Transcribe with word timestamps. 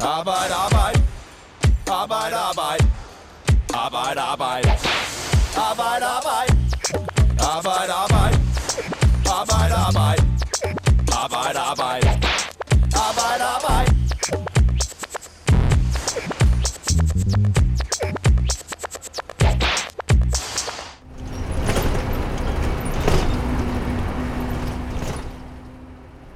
Arbejde, 0.00 0.54
arbejde. 0.54 1.02
Arbejde, 1.86 2.36
arbejde. 2.36 2.84
Arbejde, 3.74 4.20
arbejde. 4.20 4.70
Arbejde, 5.56 6.06
arbejde. 6.16 6.52
Arbejde, 7.40 7.92
arbejde. 7.92 8.38
Arbejde, 9.26 9.74
arbejde. 9.74 10.22
Arbejde, 11.12 11.58
arbejde. 11.58 12.08
Arbejde, 12.94 13.44
arbejde. 13.44 13.92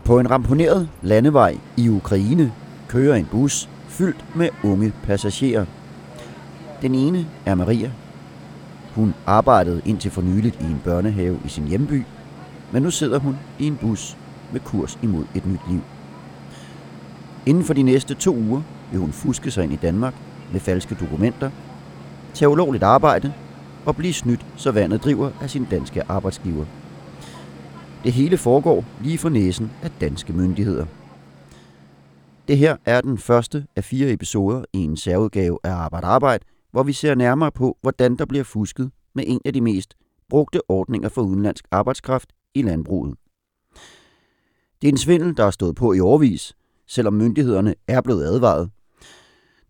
På 0.05 0.19
en 0.19 0.31
ramponeret 0.31 0.89
landevej 1.03 1.59
i 1.77 1.89
Ukraine 1.89 2.53
kører 2.91 3.17
en 3.17 3.29
bus 3.31 3.69
fyldt 3.89 4.25
med 4.37 4.49
unge 4.65 4.93
passagerer. 5.03 5.67
Den 6.83 6.95
ene 6.95 7.27
er 7.47 7.55
Maria. 7.55 7.91
Hun 8.95 9.15
arbejdede 9.27 9.83
indtil 9.85 10.11
for 10.11 10.23
nyligt 10.23 10.61
i 10.61 10.65
en 10.65 10.81
børnehave 10.85 11.41
i 11.45 11.49
sin 11.49 11.69
hjemby, 11.69 12.03
men 12.73 12.83
nu 12.83 12.91
sidder 12.91 13.19
hun 13.19 13.37
i 13.59 13.67
en 13.67 13.77
bus 13.77 14.17
med 14.53 14.61
kurs 14.61 14.99
imod 15.03 15.25
et 15.35 15.47
nyt 15.47 15.61
liv. 15.71 15.81
Inden 17.47 17.65
for 17.65 17.75
de 17.75 17.83
næste 17.83 18.15
to 18.15 18.37
uger 18.37 18.63
vil 18.91 19.01
hun 19.01 19.13
fuske 19.13 19.51
sig 19.51 19.65
ind 19.65 19.73
i 19.73 19.77
Danmark 19.77 20.15
med 20.53 20.61
falske 20.61 20.97
dokumenter, 21.01 21.51
tage 22.35 22.49
ulovligt 22.49 22.85
arbejde 22.85 23.33
og 23.87 23.97
blive 23.97 24.13
snydt, 24.13 24.47
så 24.57 24.71
vandet 24.71 25.05
driver 25.05 25.31
af 25.43 25.51
sin 25.51 25.65
danske 25.65 26.03
arbejdsgiver. 26.09 26.65
Det 28.05 28.13
hele 28.13 28.37
foregår 28.37 28.85
lige 29.01 29.19
for 29.19 29.29
næsen 29.29 29.71
af 29.83 29.91
danske 30.01 30.33
myndigheder. 30.33 30.87
Det 32.51 32.59
her 32.59 32.77
er 32.85 33.01
den 33.01 33.19
første 33.19 33.67
af 33.77 33.85
fire 33.85 34.13
episoder 34.13 34.65
i 34.73 34.79
en 34.79 34.97
særudgave 34.97 35.59
af 35.65 35.71
Arbejde 35.71 36.07
Arbejde, 36.07 36.45
hvor 36.71 36.83
vi 36.83 36.93
ser 36.93 37.15
nærmere 37.15 37.53
på, 37.53 37.79
hvordan 37.81 38.17
der 38.17 38.25
bliver 38.25 38.45
fusket 38.45 38.91
med 39.15 39.25
en 39.27 39.41
af 39.45 39.53
de 39.53 39.61
mest 39.61 39.95
brugte 40.29 40.71
ordninger 40.71 41.09
for 41.09 41.23
udenlandsk 41.23 41.65
arbejdskraft 41.71 42.33
i 42.55 42.63
landbruget. 42.63 43.15
Det 44.83 44.89
er 44.89 44.93
en 44.93 44.99
svindel, 44.99 45.37
der 45.37 45.45
er 45.45 45.51
stået 45.51 45.77
på 45.77 45.93
i 45.93 46.01
årvis, 46.01 46.57
selvom 46.87 47.15
myndighederne 47.15 47.75
er 47.89 48.01
blevet 48.01 48.25
advaret. 48.25 48.71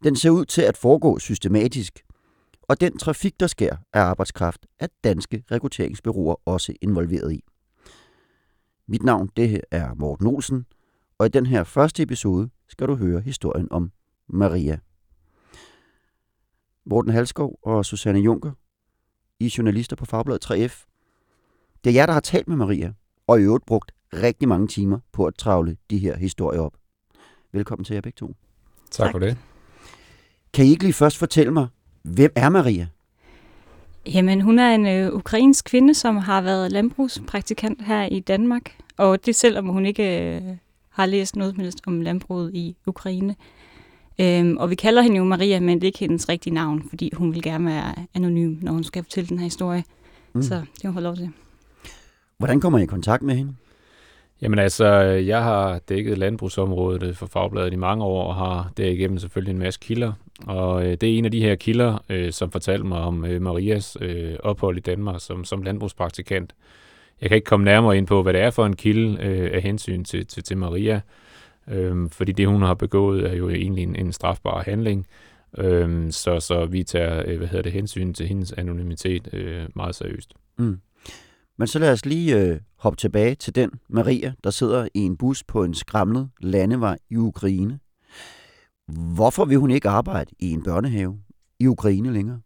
Den 0.05 0.17
ser 0.17 0.31
ud 0.31 0.45
til 0.45 0.63
at 0.63 0.77
foregå 0.77 1.19
systematisk, 1.19 2.01
og 2.63 2.81
den 2.81 2.99
trafik, 2.99 3.41
der 3.41 3.47
sker 3.47 3.77
af 3.93 4.01
arbejdskraft, 4.01 4.67
er 4.79 4.87
danske 5.05 5.45
rekrutteringsbyråer 5.51 6.35
også 6.45 6.73
involveret 6.83 7.33
i. 7.33 7.45
Mit 8.89 9.03
navn 9.03 9.31
det 9.37 9.61
er 9.71 9.95
Morten 9.95 10.27
Olsen, 10.27 10.67
og 11.19 11.27
i 11.27 11.29
den 11.29 11.47
her 11.47 11.65
første 11.65 12.03
episode 12.03 12.51
skal 12.71 12.89
du 12.89 12.95
høre 12.95 13.21
historien 13.21 13.69
om 13.71 13.93
Maria. 14.29 14.79
Morten 16.85 17.13
Halskov 17.13 17.59
og 17.63 17.85
Susanne 17.85 18.21
Junker, 18.21 18.53
I 19.41 19.47
er 19.47 19.55
journalister 19.59 19.97
på 19.97 20.05
Fagbladet 20.05 20.51
3F. 20.51 20.87
Det 21.85 21.91
er 21.91 21.95
jer, 21.95 22.07
der 22.07 22.13
har 22.13 22.21
talt 22.21 22.49
med 22.49 22.57
Maria, 22.57 22.93
og 23.27 23.41
i 23.41 23.43
øvrigt 23.43 23.67
brugt 23.67 23.93
rigtig 24.13 24.49
mange 24.49 24.69
timer 24.69 24.99
på 25.13 25.25
at 25.27 25.35
travle 25.35 25.77
de 25.91 25.99
her 25.99 26.17
historier 26.17 26.61
op. 26.61 26.73
Velkommen 27.53 27.85
til 27.85 27.95
jer 27.95 28.01
begge 28.01 28.17
to. 28.17 28.27
Tak, 28.27 29.07
tak 29.07 29.13
for 29.13 29.19
det. 29.19 29.37
Kan 30.53 30.67
I 30.67 30.71
ikke 30.71 30.83
lige 30.83 30.93
først 30.93 31.19
fortælle 31.19 31.53
mig, 31.53 31.69
hvem 32.03 32.33
er 32.37 32.49
Maria? 32.49 32.89
Jamen, 34.07 34.41
hun 34.41 34.59
er 34.59 34.75
en 34.75 34.87
øh, 34.87 35.13
ukrainsk 35.13 35.65
kvinde, 35.65 35.95
som 35.95 36.17
har 36.17 36.41
været 36.41 36.73
landbrugspraktikant 36.73 37.83
her 37.83 38.05
i 38.05 38.21
Danmark. 38.21 38.77
Og 38.97 39.27
det 39.27 39.35
selvom 39.35 39.69
hun 39.69 39.87
ikke 39.87 40.37
øh, 40.37 40.57
har 40.91 41.07
læst 41.07 41.37
noget 41.37 41.59
mindst 41.59 41.81
om 41.87 42.01
landbruget 42.01 42.55
i 42.55 42.77
Ukraine. 42.87 43.37
Øhm, 44.21 44.57
og 44.57 44.71
vi 44.71 44.75
kalder 44.75 45.03
hende 45.03 45.17
jo 45.17 45.25
Maria, 45.25 45.61
men 45.61 45.75
det 45.75 45.83
er 45.83 45.87
ikke 45.87 45.99
hendes 45.99 46.29
rigtige 46.29 46.55
navn, 46.55 46.83
fordi 46.89 47.11
hun 47.17 47.35
vil 47.35 47.43
gerne 47.43 47.67
være 47.67 47.95
anonym, 48.15 48.57
når 48.63 48.73
hun 48.73 48.85
skal 48.85 49.03
fortælle 49.03 49.29
den 49.29 49.39
her 49.39 49.45
historie. 49.45 49.85
Mm. 50.33 50.43
Så 50.43 50.55
det 50.55 50.83
har 50.83 50.91
hun 50.91 51.03
lov 51.03 51.17
til. 51.17 51.31
Hvordan 52.39 52.61
kommer 52.61 52.79
I 52.79 52.83
i 52.83 52.87
kontakt 52.87 53.23
med 53.23 53.35
hende? 53.35 53.55
Jamen 54.43 54.59
altså, 54.59 54.87
jeg 55.03 55.43
har 55.43 55.79
dækket 55.79 56.19
landbrugsområdet 56.19 57.17
for 57.17 57.27
Fagbladet 57.27 57.73
i 57.73 57.77
mange 57.77 58.05
år, 58.05 58.25
og 58.25 58.35
har 58.35 58.71
derigennem 58.77 59.19
selvfølgelig 59.19 59.53
en 59.53 59.59
masse 59.59 59.81
kilder. 59.81 60.13
Og 60.47 60.87
øh, 60.87 60.91
det 60.91 61.03
er 61.03 61.19
en 61.19 61.25
af 61.25 61.31
de 61.31 61.41
her 61.41 61.55
kilder, 61.55 62.05
øh, 62.09 62.33
som 62.33 62.51
fortalte 62.51 62.87
mig 62.87 62.99
om 62.99 63.25
øh, 63.25 63.43
Marias 63.43 63.97
øh, 64.01 64.35
ophold 64.43 64.77
i 64.77 64.81
Danmark 64.81 65.21
som, 65.21 65.45
som 65.45 65.63
landbrugspraktikant. 65.63 66.55
Jeg 67.21 67.31
kan 67.31 67.37
ikke 67.37 67.47
komme 67.47 67.65
nærmere 67.65 67.97
ind 67.97 68.07
på, 68.07 68.23
hvad 68.23 68.33
det 68.33 68.41
er 68.41 68.51
for 68.51 68.67
en 68.67 68.77
kilde 68.77 69.23
øh, 69.23 69.51
af 69.53 69.63
hensyn 69.63 70.05
til, 70.05 70.27
til, 70.27 70.43
til 70.43 70.57
Maria, 70.57 71.01
øh, 71.69 72.11
fordi 72.11 72.33
det, 72.33 72.49
hun 72.49 72.63
har 72.63 72.75
begået, 72.75 73.31
er 73.31 73.35
jo 73.35 73.51
egentlig 73.51 73.83
en, 73.83 73.97
en 73.97 74.13
strafbar 74.13 74.63
handling. 74.63 75.07
Øh, 75.59 76.13
så, 76.13 76.41
så 76.41 76.67
vi 76.67 76.83
tager 76.83 77.23
øh, 77.27 77.39
hvad 77.39 77.49
hedder 77.49 77.63
det, 77.63 77.73
hensyn 77.73 78.13
til 78.13 78.27
hendes 78.27 78.53
anonymitet 78.53 79.35
øh, 79.35 79.69
meget 79.75 79.95
seriøst. 79.95 80.35
Mm. 80.59 80.81
Men 81.59 81.67
så 81.67 81.79
lad 81.79 81.93
os 81.93 82.07
lige 82.07 82.41
øh, 82.41 82.61
hoppe 82.77 82.97
tilbage 82.97 83.35
til 83.35 83.55
den 83.55 83.71
Maria, 83.89 84.33
der 84.45 84.51
sidder 84.51 84.89
i 84.95 85.01
en 85.01 85.17
bus 85.17 85.45
på 85.45 85.65
en 85.65 85.75
skramlet 85.75 86.31
landevej 86.41 86.99
i 87.11 87.17
Ukraine. 87.17 87.79
Hvorfor 89.15 89.45
vil 89.45 89.59
hun 89.59 89.71
ikke 89.71 89.89
arbejde 89.89 90.31
i 90.39 90.51
en 90.53 90.63
børnehave 90.63 91.19
i 91.61 91.67
Ukraine 91.67 92.13
længere? 92.13 92.41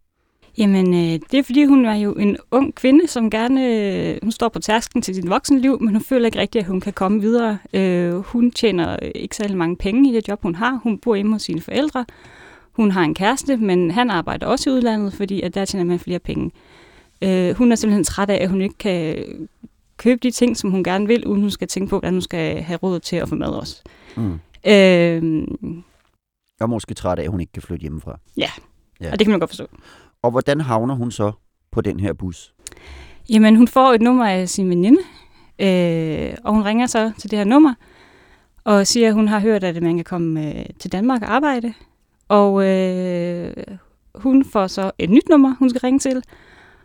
Jamen, 0.59 0.94
øh, 0.94 1.20
det 1.31 1.34
er 1.38 1.42
fordi, 1.42 1.65
hun 1.65 1.84
er 1.84 1.94
jo 1.94 2.12
en 2.12 2.37
ung 2.50 2.75
kvinde, 2.75 3.06
som 3.06 3.31
gerne... 3.31 3.66
Øh, 3.66 4.19
hun 4.22 4.32
står 4.32 4.48
på 4.48 4.59
tærsken 4.59 5.03
til 5.03 5.15
sit 5.15 5.28
voksenliv, 5.28 5.81
men 5.81 5.94
hun 5.94 6.03
føler 6.03 6.26
ikke 6.26 6.38
rigtigt, 6.38 6.62
at 6.62 6.69
hun 6.69 6.81
kan 6.81 6.92
komme 6.92 7.20
videre. 7.20 7.59
Øh, 7.72 8.15
hun 8.15 8.50
tjener 8.50 8.97
ikke 9.15 9.37
særlig 9.37 9.56
mange 9.56 9.76
penge 9.76 10.10
i 10.10 10.15
det 10.15 10.28
job, 10.28 10.42
hun 10.42 10.54
har. 10.54 10.81
Hun 10.82 10.98
bor 10.98 11.15
hjemme 11.15 11.32
hos 11.32 11.42
sine 11.42 11.60
forældre. 11.60 12.04
Hun 12.72 12.91
har 12.91 13.03
en 13.03 13.15
kæreste, 13.15 13.56
men 13.56 13.91
han 13.91 14.10
arbejder 14.10 14.47
også 14.47 14.70
i 14.70 14.72
udlandet, 14.72 15.15
fordi 15.15 15.41
at 15.41 15.54
der 15.54 15.65
tjener 15.65 15.84
man 15.84 15.98
flere 15.98 16.19
penge. 16.19 16.50
Øh, 17.22 17.54
hun 17.54 17.72
er 17.72 17.76
simpelthen 17.76 18.04
træt 18.04 18.31
af, 18.31 18.42
at 18.42 18.50
hun 18.50 18.60
ikke 18.60 18.78
kan 18.78 19.25
købe 19.97 20.21
de 20.22 20.31
ting, 20.31 20.56
som 20.56 20.71
hun 20.71 20.84
gerne 20.84 21.06
vil, 21.06 21.26
uden 21.26 21.41
hun 21.41 21.50
skal 21.50 21.69
tænke 21.69 21.91
på, 21.91 21.98
hvordan 21.98 22.15
hun 22.15 22.22
skal 22.22 22.62
have 22.62 22.76
råd 22.76 23.00
til 23.00 23.16
at 23.16 23.28
få 23.28 23.34
mad 23.34 23.48
også. 23.48 23.82
Mm. 24.16 24.38
Øh, 24.66 25.47
og 26.60 26.71
måske 26.71 26.94
træt 26.94 27.19
af, 27.19 27.22
at 27.22 27.31
hun 27.31 27.41
ikke 27.41 27.53
kan 27.53 27.62
flytte 27.62 27.82
hjemmefra. 27.82 28.19
Ja, 28.36 28.50
ja. 29.00 29.12
og 29.12 29.19
det 29.19 29.26
kan 29.26 29.31
man 29.31 29.41
godt 29.41 29.50
forstå. 29.50 29.66
Og 30.24 30.30
hvordan 30.30 30.60
havner 30.60 30.94
hun 30.94 31.10
så 31.10 31.32
på 31.70 31.80
den 31.80 32.00
her 32.00 32.12
bus? 32.12 32.54
Jamen, 33.30 33.56
hun 33.56 33.68
får 33.68 33.92
et 33.92 34.02
nummer 34.02 34.28
af 34.28 34.48
sin 34.48 34.70
veninde, 34.70 35.00
øh, 35.58 36.34
og 36.44 36.54
hun 36.54 36.64
ringer 36.64 36.86
så 36.86 37.12
til 37.18 37.30
det 37.30 37.38
her 37.38 37.44
nummer, 37.44 37.74
og 38.64 38.86
siger, 38.86 39.08
at 39.08 39.14
hun 39.14 39.28
har 39.28 39.40
hørt, 39.40 39.64
at 39.64 39.82
man 39.82 39.96
kan 39.96 40.04
komme 40.04 40.58
øh, 40.58 40.66
til 40.78 40.92
Danmark 40.92 41.22
og 41.22 41.34
arbejde. 41.34 41.74
Og 42.28 42.64
øh, 42.66 43.54
hun 44.14 44.44
får 44.44 44.66
så 44.66 44.90
et 44.98 45.10
nyt 45.10 45.28
nummer, 45.28 45.54
hun 45.58 45.70
skal 45.70 45.80
ringe 45.80 45.98
til, 45.98 46.22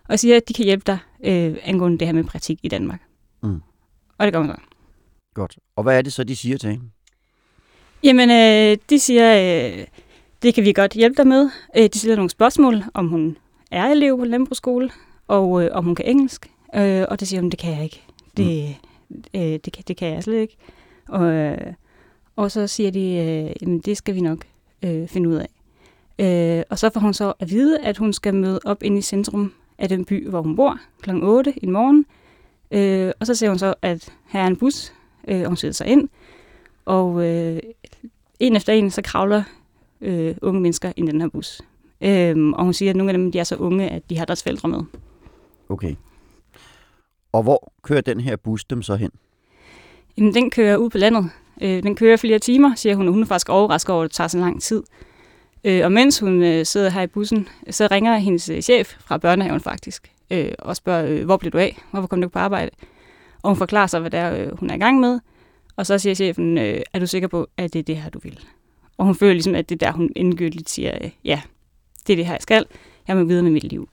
og 0.09 0.19
siger, 0.19 0.35
at 0.35 0.47
de 0.47 0.53
kan 0.53 0.65
hjælpe 0.65 0.83
dig 0.87 0.97
øh, 1.23 1.57
angående 1.63 1.97
det 1.97 2.07
her 2.07 2.13
med 2.13 2.23
praktik 2.23 2.59
i 2.63 2.67
Danmark. 2.67 3.01
Mm. 3.43 3.61
Og 4.17 4.25
det 4.25 4.33
gør 4.33 4.39
hun 4.39 4.49
så. 4.49 4.55
Godt. 5.33 5.57
Og 5.75 5.83
hvad 5.83 5.97
er 5.97 6.01
det 6.01 6.13
så, 6.13 6.23
de 6.23 6.35
siger 6.35 6.57
til 6.57 6.69
hende? 6.69 6.85
Jamen, 8.03 8.29
øh, 8.29 8.77
de 8.89 8.99
siger, 8.99 9.35
øh, 9.79 9.85
det 10.41 10.53
kan 10.53 10.63
vi 10.63 10.73
godt 10.73 10.93
hjælpe 10.93 11.17
dig 11.17 11.27
med. 11.27 11.49
Øh, 11.77 11.89
de 11.93 11.99
stiller 11.99 12.15
nogle 12.15 12.29
spørgsmål, 12.29 12.83
om 12.93 13.07
hun 13.07 13.37
er 13.71 13.85
elev 13.85 14.17
på 14.17 14.25
landbrugsskole, 14.25 14.89
og 15.27 15.63
øh, 15.63 15.69
om 15.73 15.85
hun 15.85 15.95
kan 15.95 16.05
engelsk. 16.05 16.51
Øh, 16.75 17.05
og 17.09 17.19
det 17.19 17.27
siger 17.27 17.41
hun, 17.41 17.49
det 17.49 17.59
kan 17.59 17.73
jeg 17.73 17.83
ikke. 17.83 18.03
Det, 18.37 18.75
mm. 19.09 19.23
øh, 19.33 19.41
det, 19.41 19.73
kan, 19.73 19.83
det 19.87 19.97
kan 19.97 20.13
jeg 20.13 20.23
slet 20.23 20.41
ikke. 20.41 20.57
Og, 21.07 21.23
øh, 21.23 21.73
og 22.35 22.51
så 22.51 22.67
siger 22.67 22.91
de, 22.91 22.99
øh, 22.99 23.55
jamen, 23.61 23.79
det 23.79 23.97
skal 23.97 24.15
vi 24.15 24.21
nok 24.21 24.45
øh, 24.83 25.07
finde 25.07 25.29
ud 25.29 25.35
af. 25.35 25.49
Øh, 26.19 26.63
og 26.69 26.79
så 26.79 26.89
får 26.89 26.99
hun 26.99 27.13
så 27.13 27.33
at 27.39 27.49
vide, 27.49 27.79
at 27.79 27.97
hun 27.97 28.13
skal 28.13 28.35
møde 28.35 28.59
op 28.65 28.83
ind 28.83 28.97
i 28.97 29.01
centrum 29.01 29.53
af 29.77 29.89
den 29.89 30.05
by, 30.05 30.29
hvor 30.29 30.41
hun 30.41 30.55
bor, 30.55 30.79
kl. 31.01 31.09
8 31.23 31.53
i 31.61 31.65
morgen. 31.65 32.05
Øh, 32.71 33.11
og 33.19 33.27
så 33.27 33.35
ser 33.35 33.49
hun 33.49 33.59
så, 33.59 33.73
at 33.81 34.13
her 34.27 34.41
er 34.41 34.47
en 34.47 34.55
bus, 34.55 34.93
øh, 35.27 35.41
og 35.41 35.47
hun 35.47 35.57
sætter 35.57 35.73
sig 35.73 35.87
ind. 35.87 36.09
Og 36.85 37.27
øh, 37.27 37.59
en 38.39 38.55
efter 38.55 38.73
en, 38.73 38.91
så 38.91 39.01
kravler 39.01 39.43
øh, 40.01 40.35
unge 40.41 40.61
mennesker 40.61 40.91
i 40.97 41.01
den 41.01 41.21
her 41.21 41.29
bus. 41.29 41.61
Øh, 42.01 42.49
og 42.49 42.63
hun 42.63 42.73
siger, 42.73 42.89
at 42.89 42.95
nogle 42.95 43.11
af 43.11 43.17
dem 43.17 43.31
de 43.31 43.39
er 43.39 43.43
så 43.43 43.55
unge, 43.55 43.89
at 43.89 44.09
de 44.09 44.17
har 44.17 44.25
deres 44.25 44.43
forældre 44.43 44.69
med. 44.69 44.79
Okay. 45.69 45.95
Og 47.31 47.43
hvor 47.43 47.73
kører 47.81 48.01
den 48.01 48.19
her 48.19 48.35
bus 48.35 48.65
dem 48.65 48.81
så 48.81 48.95
hen? 48.95 49.11
Jamen, 50.17 50.33
den 50.33 50.49
kører 50.49 50.77
ud 50.77 50.89
på 50.89 50.97
landet. 50.97 51.29
Øh, 51.61 51.83
den 51.83 51.95
kører 51.95 52.17
flere 52.17 52.39
timer, 52.39 52.75
siger 52.75 52.95
hun, 52.95 53.07
og 53.07 53.13
hun 53.13 53.21
er 53.21 53.27
faktisk 53.27 53.49
overrasket 53.49 53.95
over, 53.95 54.03
at 54.03 54.09
det 54.09 54.15
tager 54.15 54.27
så 54.27 54.37
lang 54.37 54.61
tid. 54.61 54.83
Øh, 55.63 55.81
og 55.85 55.91
mens 55.91 56.19
hun 56.19 56.43
øh, 56.43 56.65
sidder 56.65 56.89
her 56.89 57.01
i 57.01 57.07
bussen, 57.07 57.47
så 57.69 57.87
ringer 57.91 58.17
hendes 58.17 58.49
øh, 58.49 58.61
chef 58.61 58.95
fra 58.99 59.17
børnehaven 59.17 59.59
faktisk, 59.59 60.11
øh, 60.31 60.51
og 60.59 60.75
spørger, 60.75 61.05
øh, 61.05 61.25
hvor 61.25 61.37
blev 61.37 61.51
du 61.51 61.57
af? 61.57 61.77
Hvorfor 61.91 62.07
kom 62.07 62.21
du 62.21 62.25
ikke 62.25 62.33
på 62.33 62.39
arbejde? 62.39 62.71
Og 63.41 63.49
hun 63.49 63.57
forklarer 63.57 63.87
sig, 63.87 63.99
hvad 63.99 64.11
det 64.11 64.19
er, 64.19 64.35
øh, 64.35 64.59
hun 64.59 64.69
er 64.69 64.75
i 64.75 64.79
gang 64.79 64.99
med. 64.99 65.19
Og 65.75 65.85
så 65.85 65.97
siger 65.97 66.13
chefen, 66.13 66.57
øh, 66.57 66.81
er 66.93 66.99
du 66.99 67.07
sikker 67.07 67.27
på, 67.27 67.47
at 67.57 67.73
det 67.73 67.79
er 67.79 67.83
det 67.83 67.97
her, 67.97 68.09
du 68.09 68.19
vil? 68.19 68.39
Og 68.99 69.05
hun 69.05 69.15
føler 69.15 69.33
ligesom, 69.33 69.55
at 69.55 69.69
det 69.69 69.79
der, 69.79 69.91
hun 69.91 70.09
endegyldigt 70.15 70.69
siger, 70.69 70.97
øh, 71.01 71.09
ja, 71.25 71.41
det 72.07 72.13
er 72.13 72.17
det 72.17 72.25
her, 72.25 72.33
jeg 72.33 72.41
skal. 72.41 72.65
Jeg 73.07 73.17
må 73.17 73.23
videre 73.23 73.43
med 73.43 73.51
mit 73.51 73.63
liv. 73.63 73.89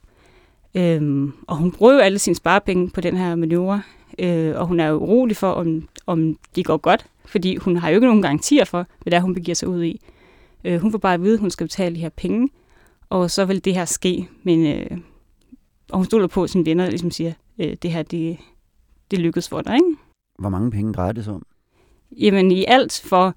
Øhm, 0.74 1.32
og 1.46 1.56
hun 1.56 1.72
bruger 1.72 1.92
jo 1.92 1.98
alle 1.98 2.18
sine 2.18 2.36
sparepenge 2.36 2.90
på 2.90 3.00
den 3.00 3.16
her 3.16 3.34
manøvre, 3.34 3.82
øh, 4.18 4.54
og 4.56 4.66
hun 4.66 4.80
er 4.80 4.86
jo 4.86 4.96
urolig 4.96 5.36
for, 5.36 5.50
om, 5.50 5.88
om 6.06 6.38
det 6.56 6.64
går 6.64 6.76
godt, 6.76 7.06
fordi 7.26 7.56
hun 7.56 7.76
har 7.76 7.88
jo 7.88 7.94
ikke 7.94 8.06
nogen 8.06 8.22
garantier 8.22 8.64
for, 8.64 8.86
hvad 9.02 9.10
det 9.10 9.16
er, 9.16 9.20
hun 9.20 9.34
begiver 9.34 9.54
sig 9.54 9.68
ud 9.68 9.84
i. 9.84 10.00
Øh, 10.64 10.80
hun 10.80 10.90
får 10.90 10.98
bare 10.98 11.14
at 11.14 11.22
vide, 11.22 11.34
at 11.34 11.40
hun 11.40 11.50
skal 11.50 11.66
betale 11.66 11.94
de 11.94 12.00
her 12.00 12.08
penge, 12.08 12.48
og 13.08 13.30
så 13.30 13.44
vil 13.44 13.64
det 13.64 13.74
her 13.74 13.84
ske. 13.84 14.28
Men, 14.42 14.66
øh, 14.66 14.98
og 15.90 15.98
hun 15.98 16.04
stoler 16.04 16.26
på, 16.26 16.46
sine 16.46 16.66
venner 16.66 16.90
ligesom 16.90 17.10
siger, 17.10 17.32
øh, 17.58 17.76
det 17.82 17.92
her, 17.92 18.02
det, 18.02 18.38
det 19.10 19.18
lykkes 19.18 19.48
for 19.48 19.60
dig, 19.60 19.74
ikke? 19.74 19.96
Hvor 20.38 20.48
mange 20.48 20.70
penge 20.70 20.92
drejer 20.92 21.12
det 21.12 21.24
sig 21.24 21.34
om? 21.34 21.46
Jamen 22.10 22.52
i 22.52 22.64
alt 22.68 23.02
for 23.04 23.34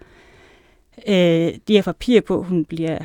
øh, 1.08 1.54
de 1.68 1.74
her 1.74 1.82
papir 1.82 2.22
på, 2.22 2.44
hun 2.44 2.66
bliver 2.66 2.98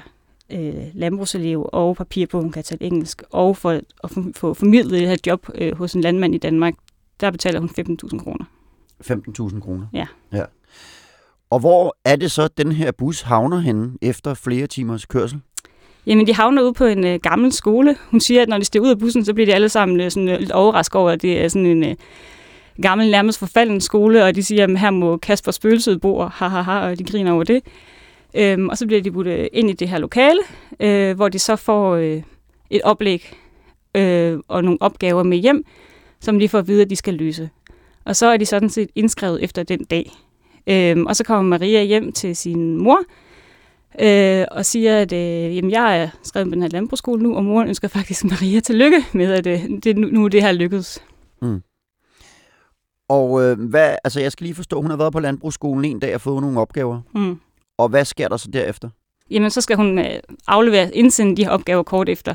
øh, 0.53 0.75
landbrugselev, 0.95 1.69
og 1.73 1.97
papir 1.97 2.27
på, 2.27 2.41
hun 2.41 2.53
kan 2.53 2.65
tale 2.65 2.83
engelsk, 2.83 3.23
og 3.31 3.57
for 3.57 3.71
at 4.05 4.11
få 4.35 4.55
formidlet 4.55 5.01
det 5.01 5.09
her 5.09 5.17
job 5.27 5.47
øh, 5.55 5.77
hos 5.77 5.95
en 5.95 6.01
landmand 6.01 6.35
i 6.35 6.39
Danmark, 6.39 6.75
der 7.21 7.31
betaler 7.31 7.61
hun 7.61 7.71
15.000 7.79 8.19
kroner. 8.19 8.45
15.000 9.05 9.61
kroner? 9.61 9.87
Ja. 9.93 10.07
ja. 10.33 10.45
Og 11.51 11.61
hvor 11.61 11.97
er 12.05 12.17
det 12.17 12.31
så, 12.31 12.49
den 12.49 12.73
her 12.73 12.93
bus 12.93 13.23
havner 13.23 13.59
henne 13.59 13.93
efter 14.03 14.35
flere 14.35 14.67
timers 14.67 15.07
kørsel? 15.07 15.41
Jamen, 16.07 16.27
de 16.27 16.35
havner 16.35 16.63
ude 16.63 16.73
på 16.73 16.85
en 16.85 17.05
øh, 17.05 17.21
gammel 17.21 17.53
skole. 17.53 17.97
Hun 18.11 18.21
siger, 18.21 18.43
at 18.43 18.49
når 18.49 18.59
de 18.59 18.65
stiger 18.65 18.83
ud 18.83 18.91
af 18.91 18.99
bussen, 18.99 19.25
så 19.25 19.35
bliver 19.35 19.47
de 19.47 19.55
alle 19.55 19.69
sammen 19.69 20.01
øh, 20.01 20.11
sådan, 20.11 20.29
øh, 20.29 20.39
lidt 20.39 20.51
overrasket 20.51 21.01
over, 21.01 21.11
at 21.11 21.23
det 21.23 21.45
er 21.45 21.49
sådan 21.49 21.67
en 21.67 21.85
øh, 21.85 21.95
gammel, 22.83 23.11
nærmest 23.11 23.39
forfalden 23.39 23.81
skole, 23.81 24.25
og 24.25 24.35
de 24.35 24.43
siger, 24.43 24.65
at 24.65 24.79
her 24.79 24.91
må 24.91 25.17
Kasper 25.17 25.53
spøgelset 25.53 26.01
bo, 26.01 26.17
og 26.17 26.31
ha, 26.31 26.49
ha, 26.49 26.61
ha, 26.61 26.79
og 26.79 26.99
de 26.99 27.05
griner 27.05 27.33
over 27.33 27.45
det. 27.45 27.63
Øhm, 28.35 28.69
og 28.69 28.79
så 28.79 28.87
bliver 28.87 29.03
de 29.03 29.11
budt 29.11 29.27
ind 29.53 29.71
i 29.71 29.73
det 29.73 29.89
her 29.89 29.99
lokale, 29.99 30.41
øh, 30.81 31.17
hvor 31.17 31.29
de 31.29 31.39
så 31.39 31.57
får 31.57 31.95
øh, 31.95 32.23
et 32.71 32.83
oplæg 32.83 33.37
øh, 33.97 34.39
og 34.49 34.65
nogle 34.65 34.79
opgaver 34.81 35.23
med 35.23 35.39
hjem, 35.39 35.65
som 36.21 36.39
de 36.39 36.49
får 36.49 36.59
at 36.59 36.69
vide, 36.69 36.83
at 36.83 36.91
de 36.91 36.97
skal 36.97 37.15
løse. 37.15 37.51
Og 38.05 38.17
så 38.17 38.27
er 38.27 38.37
de 38.37 38.47
sådan 38.47 38.71
set 38.71 38.91
indskrevet 38.95 39.45
efter 39.45 39.63
den 39.63 39.85
dag. 39.85 40.13
Øhm, 40.67 41.07
og 41.07 41.17
så 41.17 41.25
kommer 41.25 41.59
Maria 41.59 41.83
hjem 41.83 42.13
til 42.13 42.37
sin 42.37 42.77
mor, 42.77 42.99
øh, 44.01 44.47
og 44.51 44.67
siger, 44.67 44.99
at 44.99 45.13
øh, 45.13 45.57
jamen, 45.57 45.71
jeg 45.71 46.03
er 46.03 46.09
skrevet 46.23 46.49
på 46.49 46.55
den 46.55 46.63
her 46.63 46.69
landbrugsskole 46.69 47.23
nu, 47.23 47.37
og 47.37 47.45
moren 47.45 47.69
ønsker 47.69 47.89
faktisk 47.89 48.25
Maria 48.25 48.61
til 48.61 48.75
lykke 48.75 49.05
med, 49.13 49.33
at 49.33 49.47
øh, 49.47 49.65
det, 49.85 49.99
nu, 49.99 50.09
nu 50.09 50.25
er 50.25 50.29
det 50.29 50.43
her 50.43 50.53
lykkedes. 50.53 51.03
Mm. 51.43 51.63
Og 53.09 53.43
øh, 53.43 53.61
hvad, 53.61 53.97
altså 54.05 54.21
jeg 54.21 54.33
skal 54.33 54.45
lige 54.45 54.55
forstå, 54.55 54.81
hun 54.81 54.91
har 54.91 54.97
været 54.97 55.13
på 55.13 55.21
landbrugsskolen 55.21 55.85
en 55.85 55.99
dag 55.99 56.15
og 56.15 56.21
fået 56.21 56.43
nogle 56.43 56.61
opgaver. 56.61 57.01
Mm. 57.15 57.41
Og 57.79 57.89
hvad 57.89 58.05
sker 58.05 58.29
der 58.29 58.37
så 58.37 58.51
derefter? 58.51 58.89
Jamen, 59.31 59.51
så 59.51 59.61
skal 59.61 59.77
hun 59.77 59.99
øh, 59.99 60.21
aflevere, 60.47 60.95
indsende 60.95 61.37
de 61.37 61.45
her 61.45 61.51
opgaver 61.51 61.83
kort 61.83 62.09
efter. 62.09 62.35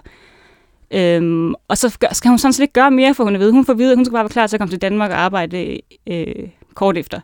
Øhm, 0.91 1.53
og 1.67 1.77
så 1.77 1.97
skal 2.11 2.29
hun 2.29 2.37
sådan 2.37 2.53
set 2.53 2.61
ikke 2.61 2.73
gøre 2.73 2.91
mere, 2.91 3.15
for 3.15 3.23
hun 3.23 3.35
er 3.35 3.39
ved. 3.39 3.51
Hun 3.51 3.65
får 3.65 3.73
at 3.73 3.79
vide, 3.79 3.91
at 3.91 3.97
hun 3.97 4.05
skal 4.05 4.13
bare 4.13 4.23
være 4.23 4.29
klar 4.29 4.47
til 4.47 4.55
at 4.55 4.59
komme 4.59 4.71
til 4.71 4.81
Danmark 4.81 5.11
og 5.11 5.17
arbejde 5.17 5.79
øh, 6.07 6.49
kort 6.73 6.97
efter. 6.97 7.21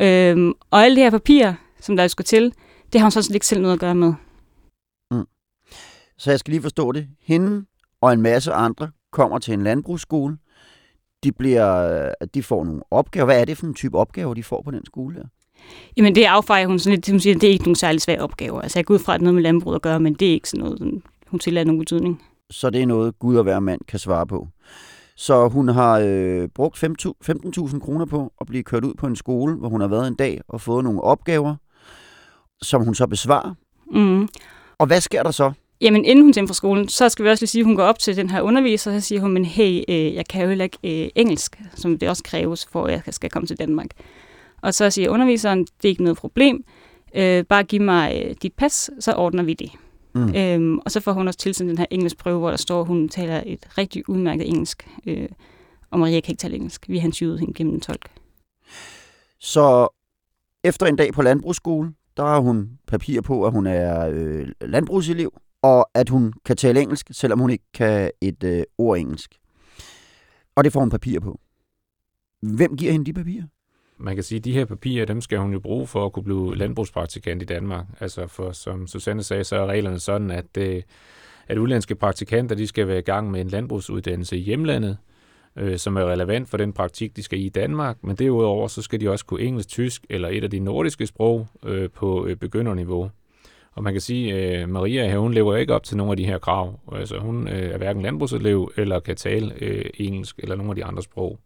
Øhm, 0.00 0.52
og 0.70 0.84
alle 0.84 0.96
de 0.96 1.00
her 1.00 1.10
papirer, 1.10 1.54
som 1.80 1.96
der 1.96 2.08
skulle 2.08 2.24
til, 2.24 2.54
det 2.92 3.00
har 3.00 3.06
hun 3.06 3.10
sådan 3.10 3.22
set 3.22 3.34
ikke 3.34 3.46
selv 3.46 3.60
noget 3.60 3.74
at 3.74 3.80
gøre 3.80 3.94
med. 3.94 4.14
Mm. 5.10 5.26
Så 6.18 6.30
jeg 6.30 6.38
skal 6.38 6.52
lige 6.52 6.62
forstå 6.62 6.92
det. 6.92 7.08
Hende 7.20 7.64
og 8.00 8.12
en 8.12 8.22
masse 8.22 8.52
andre 8.52 8.90
kommer 9.12 9.38
til 9.38 9.54
en 9.54 9.62
landbrugsskole. 9.62 10.36
De, 11.24 11.32
bliver, 11.32 12.14
de 12.34 12.42
får 12.42 12.64
nogle 12.64 12.82
opgaver. 12.90 13.24
Hvad 13.24 13.40
er 13.40 13.44
det 13.44 13.58
for 13.58 13.66
en 13.66 13.74
type 13.74 13.98
opgaver, 13.98 14.34
de 14.34 14.42
får 14.42 14.62
på 14.62 14.70
den 14.70 14.86
skole 14.86 15.14
her? 15.14 15.24
Jamen 15.96 16.14
det 16.14 16.24
affejer 16.24 16.66
hun 16.66 16.78
sådan 16.78 16.94
lidt, 16.94 17.10
hun 17.10 17.20
siger, 17.20 17.34
det 17.34 17.48
er 17.48 17.52
ikke 17.52 17.64
nogen 17.64 17.76
særlig 17.76 18.00
svære 18.00 18.18
opgaver. 18.18 18.60
Altså 18.60 18.78
jeg 18.78 18.86
går 18.86 18.94
ud 18.94 18.98
fra, 18.98 19.14
at 19.14 19.20
noget 19.20 19.34
med 19.34 19.42
landbrug 19.42 19.74
at 19.74 19.82
gøre, 19.82 20.00
men 20.00 20.14
det 20.14 20.28
er 20.28 20.32
ikke 20.32 20.48
sådan 20.48 20.64
noget, 20.64 21.02
hun 21.26 21.40
tillader 21.40 21.64
nogen 21.64 21.78
betydning. 21.78 22.22
Så 22.50 22.70
det 22.70 22.82
er 22.82 22.86
noget, 22.86 23.18
Gud 23.18 23.36
og 23.36 23.42
hver 23.42 23.60
mand 23.60 23.80
kan 23.88 23.98
svare 23.98 24.26
på. 24.26 24.48
Så 25.16 25.48
hun 25.48 25.68
har 25.68 25.98
øh, 26.04 26.48
brugt 26.48 26.84
15.000 26.84 27.78
kroner 27.78 28.04
på 28.04 28.32
at 28.40 28.46
blive 28.46 28.62
kørt 28.62 28.84
ud 28.84 28.94
på 28.94 29.06
en 29.06 29.16
skole, 29.16 29.54
hvor 29.54 29.68
hun 29.68 29.80
har 29.80 29.88
været 29.88 30.08
en 30.08 30.14
dag 30.14 30.40
og 30.48 30.60
fået 30.60 30.84
nogle 30.84 31.00
opgaver, 31.00 31.56
som 32.62 32.84
hun 32.84 32.94
så 32.94 33.06
besvarer. 33.06 33.54
Mm. 33.92 34.28
Og 34.78 34.86
hvad 34.86 35.00
sker 35.00 35.22
der 35.22 35.30
så? 35.30 35.52
Jamen, 35.80 36.04
inden 36.04 36.24
hun 36.24 36.32
kommer 36.32 36.46
fra 36.46 36.54
skolen, 36.54 36.88
så 36.88 37.08
skal 37.08 37.24
vi 37.24 37.30
også 37.30 37.42
lige 37.42 37.48
sige, 37.48 37.60
at 37.60 37.66
hun 37.66 37.76
går 37.76 37.82
op 37.82 37.98
til 37.98 38.16
den 38.16 38.30
her 38.30 38.40
underviser, 38.40 38.94
og 38.94 39.00
så 39.02 39.08
siger 39.08 39.20
hun, 39.20 39.32
men 39.32 39.44
hey, 39.44 39.84
øh, 39.88 40.14
jeg 40.14 40.26
kan 40.28 40.42
jo 40.42 40.48
heller 40.48 40.64
ikke 40.64 40.78
øh, 40.84 41.10
engelsk, 41.14 41.60
som 41.74 41.98
det 41.98 42.08
også 42.08 42.22
kræves, 42.22 42.66
for 42.72 42.84
at 42.86 43.02
jeg 43.06 43.14
skal 43.14 43.30
komme 43.30 43.46
til 43.46 43.58
Danmark. 43.58 43.90
Og 44.62 44.74
så 44.74 44.90
siger 44.90 45.10
underviseren, 45.10 45.58
det 45.58 45.84
er 45.84 45.88
ikke 45.88 46.02
noget 46.02 46.18
problem, 46.18 46.64
øh, 47.14 47.44
bare 47.44 47.62
giv 47.62 47.80
mig 47.80 48.22
øh, 48.24 48.34
dit 48.42 48.52
pas, 48.52 48.90
så 49.00 49.12
ordner 49.12 49.42
vi 49.42 49.54
det. 49.54 49.70
Mm. 50.14 50.34
Øhm, 50.34 50.78
og 50.78 50.90
så 50.90 51.00
får 51.00 51.12
hun 51.12 51.26
også 51.26 51.38
tilsendt 51.38 51.70
den 51.70 51.78
her 51.78 51.86
engelsk 51.90 52.18
prøve, 52.18 52.38
hvor 52.38 52.50
der 52.50 52.56
står, 52.56 52.80
at 52.80 52.86
hun 52.86 53.08
taler 53.08 53.42
et 53.46 53.78
rigtig 53.78 54.08
udmærket 54.08 54.48
engelsk, 54.48 54.88
øh, 55.06 55.28
og 55.90 55.98
Maria 55.98 56.20
kan 56.20 56.32
ikke 56.32 56.40
tale 56.40 56.56
engelsk. 56.56 56.88
Vi 56.88 56.98
har 56.98 57.06
interviewet 57.06 57.40
hende 57.40 57.54
gennem 57.54 57.74
en 57.74 57.80
tolk. 57.80 58.10
Så 59.40 59.88
efter 60.64 60.86
en 60.86 60.96
dag 60.96 61.12
på 61.12 61.22
landbrugsskole, 61.22 61.92
der 62.16 62.24
har 62.24 62.40
hun 62.40 62.70
papir 62.86 63.20
på, 63.20 63.46
at 63.46 63.52
hun 63.52 63.66
er 63.66 64.08
øh, 64.12 64.48
landbrugselev, 64.60 65.32
og 65.62 65.90
at 65.94 66.08
hun 66.08 66.32
kan 66.44 66.56
tale 66.56 66.80
engelsk, 66.80 67.08
selvom 67.12 67.38
hun 67.38 67.50
ikke 67.50 67.64
kan 67.74 68.10
et 68.20 68.44
øh, 68.44 68.62
ord 68.78 68.98
engelsk. 68.98 69.34
Og 70.56 70.64
det 70.64 70.72
får 70.72 70.80
hun 70.80 70.90
papir 70.90 71.20
på. 71.20 71.40
Hvem 72.42 72.76
giver 72.76 72.92
hende 72.92 73.06
de 73.06 73.12
papirer? 73.12 73.44
Man 73.98 74.14
kan 74.14 74.24
sige, 74.24 74.38
at 74.38 74.44
de 74.44 74.52
her 74.52 74.64
papirer, 74.64 75.04
dem 75.04 75.20
skal 75.20 75.38
hun 75.38 75.52
jo 75.52 75.60
bruge 75.60 75.86
for 75.86 76.06
at 76.06 76.12
kunne 76.12 76.22
blive 76.22 76.56
landbrugspraktikant 76.56 77.42
i 77.42 77.44
Danmark. 77.44 77.86
Altså 78.00 78.26
for, 78.26 78.52
som 78.52 78.86
Susanne 78.86 79.22
sagde, 79.22 79.44
så 79.44 79.56
er 79.56 79.66
reglerne 79.66 79.98
sådan, 79.98 80.30
at, 80.30 80.56
øh, 80.58 80.82
at 81.48 81.58
udlandske 81.58 81.94
praktikanter, 81.94 82.56
de 82.56 82.66
skal 82.66 82.88
være 82.88 82.98
i 82.98 83.02
gang 83.02 83.30
med 83.30 83.40
en 83.40 83.48
landbrugsuddannelse 83.48 84.36
i 84.36 84.40
hjemlandet, 84.40 84.96
øh, 85.56 85.78
som 85.78 85.96
er 85.96 86.04
relevant 86.04 86.48
for 86.48 86.56
den 86.56 86.72
praktik, 86.72 87.16
de 87.16 87.22
skal 87.22 87.40
i 87.40 87.48
Danmark. 87.48 87.96
Men 88.02 88.16
derudover, 88.16 88.68
så 88.68 88.82
skal 88.82 89.00
de 89.00 89.10
også 89.10 89.26
kunne 89.26 89.40
engelsk, 89.40 89.68
tysk 89.68 90.06
eller 90.10 90.28
et 90.28 90.44
af 90.44 90.50
de 90.50 90.58
nordiske 90.58 91.06
sprog 91.06 91.46
øh, 91.64 91.90
på 91.90 92.26
øh, 92.26 92.36
begynderniveau. 92.36 93.10
Og 93.80 93.84
man 93.84 93.94
kan 93.94 94.00
sige, 94.00 94.34
at 94.34 94.62
øh, 94.62 94.68
Maria 94.68 95.10
her, 95.10 95.18
hun 95.18 95.34
lever 95.34 95.56
ikke 95.56 95.74
op 95.74 95.82
til 95.82 95.96
nogle 95.96 96.10
af 96.10 96.16
de 96.16 96.26
her 96.26 96.38
krav. 96.38 96.80
Altså 96.92 97.18
hun 97.18 97.48
øh, 97.48 97.70
er 97.70 97.78
hverken 97.78 98.02
landbrugselev 98.02 98.72
eller 98.76 99.00
kan 99.00 99.16
tale 99.16 99.54
øh, 99.60 99.84
engelsk 99.94 100.38
eller 100.38 100.56
nogle 100.56 100.70
af 100.70 100.76
de 100.76 100.84
andre 100.84 101.02
sprog. 101.02 101.38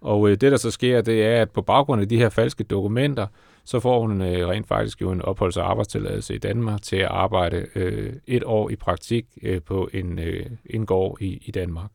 Og 0.00 0.28
øh, 0.28 0.36
det, 0.36 0.52
der 0.52 0.56
så 0.56 0.70
sker, 0.70 1.00
det 1.00 1.26
er, 1.26 1.42
at 1.42 1.50
på 1.50 1.62
baggrund 1.62 2.02
af 2.02 2.08
de 2.08 2.16
her 2.16 2.28
falske 2.28 2.64
dokumenter, 2.64 3.26
så 3.64 3.80
får 3.80 4.00
hun 4.00 4.22
øh, 4.22 4.48
rent 4.48 4.68
faktisk 4.68 5.00
jo 5.02 5.10
en 5.10 5.22
opholds- 5.22 5.56
og 5.56 5.70
arbejdstilladelse 5.70 6.34
i 6.34 6.38
Danmark 6.38 6.82
til 6.82 6.96
at 6.96 7.08
arbejde 7.10 7.66
øh, 7.74 8.12
et 8.26 8.44
år 8.44 8.70
i 8.70 8.76
praktik 8.76 9.26
øh, 9.42 9.62
på 9.62 9.88
en, 9.92 10.18
øh, 10.18 10.46
en 10.66 10.86
gård 10.86 11.18
i, 11.20 11.42
i 11.46 11.50
Danmark. 11.50 11.90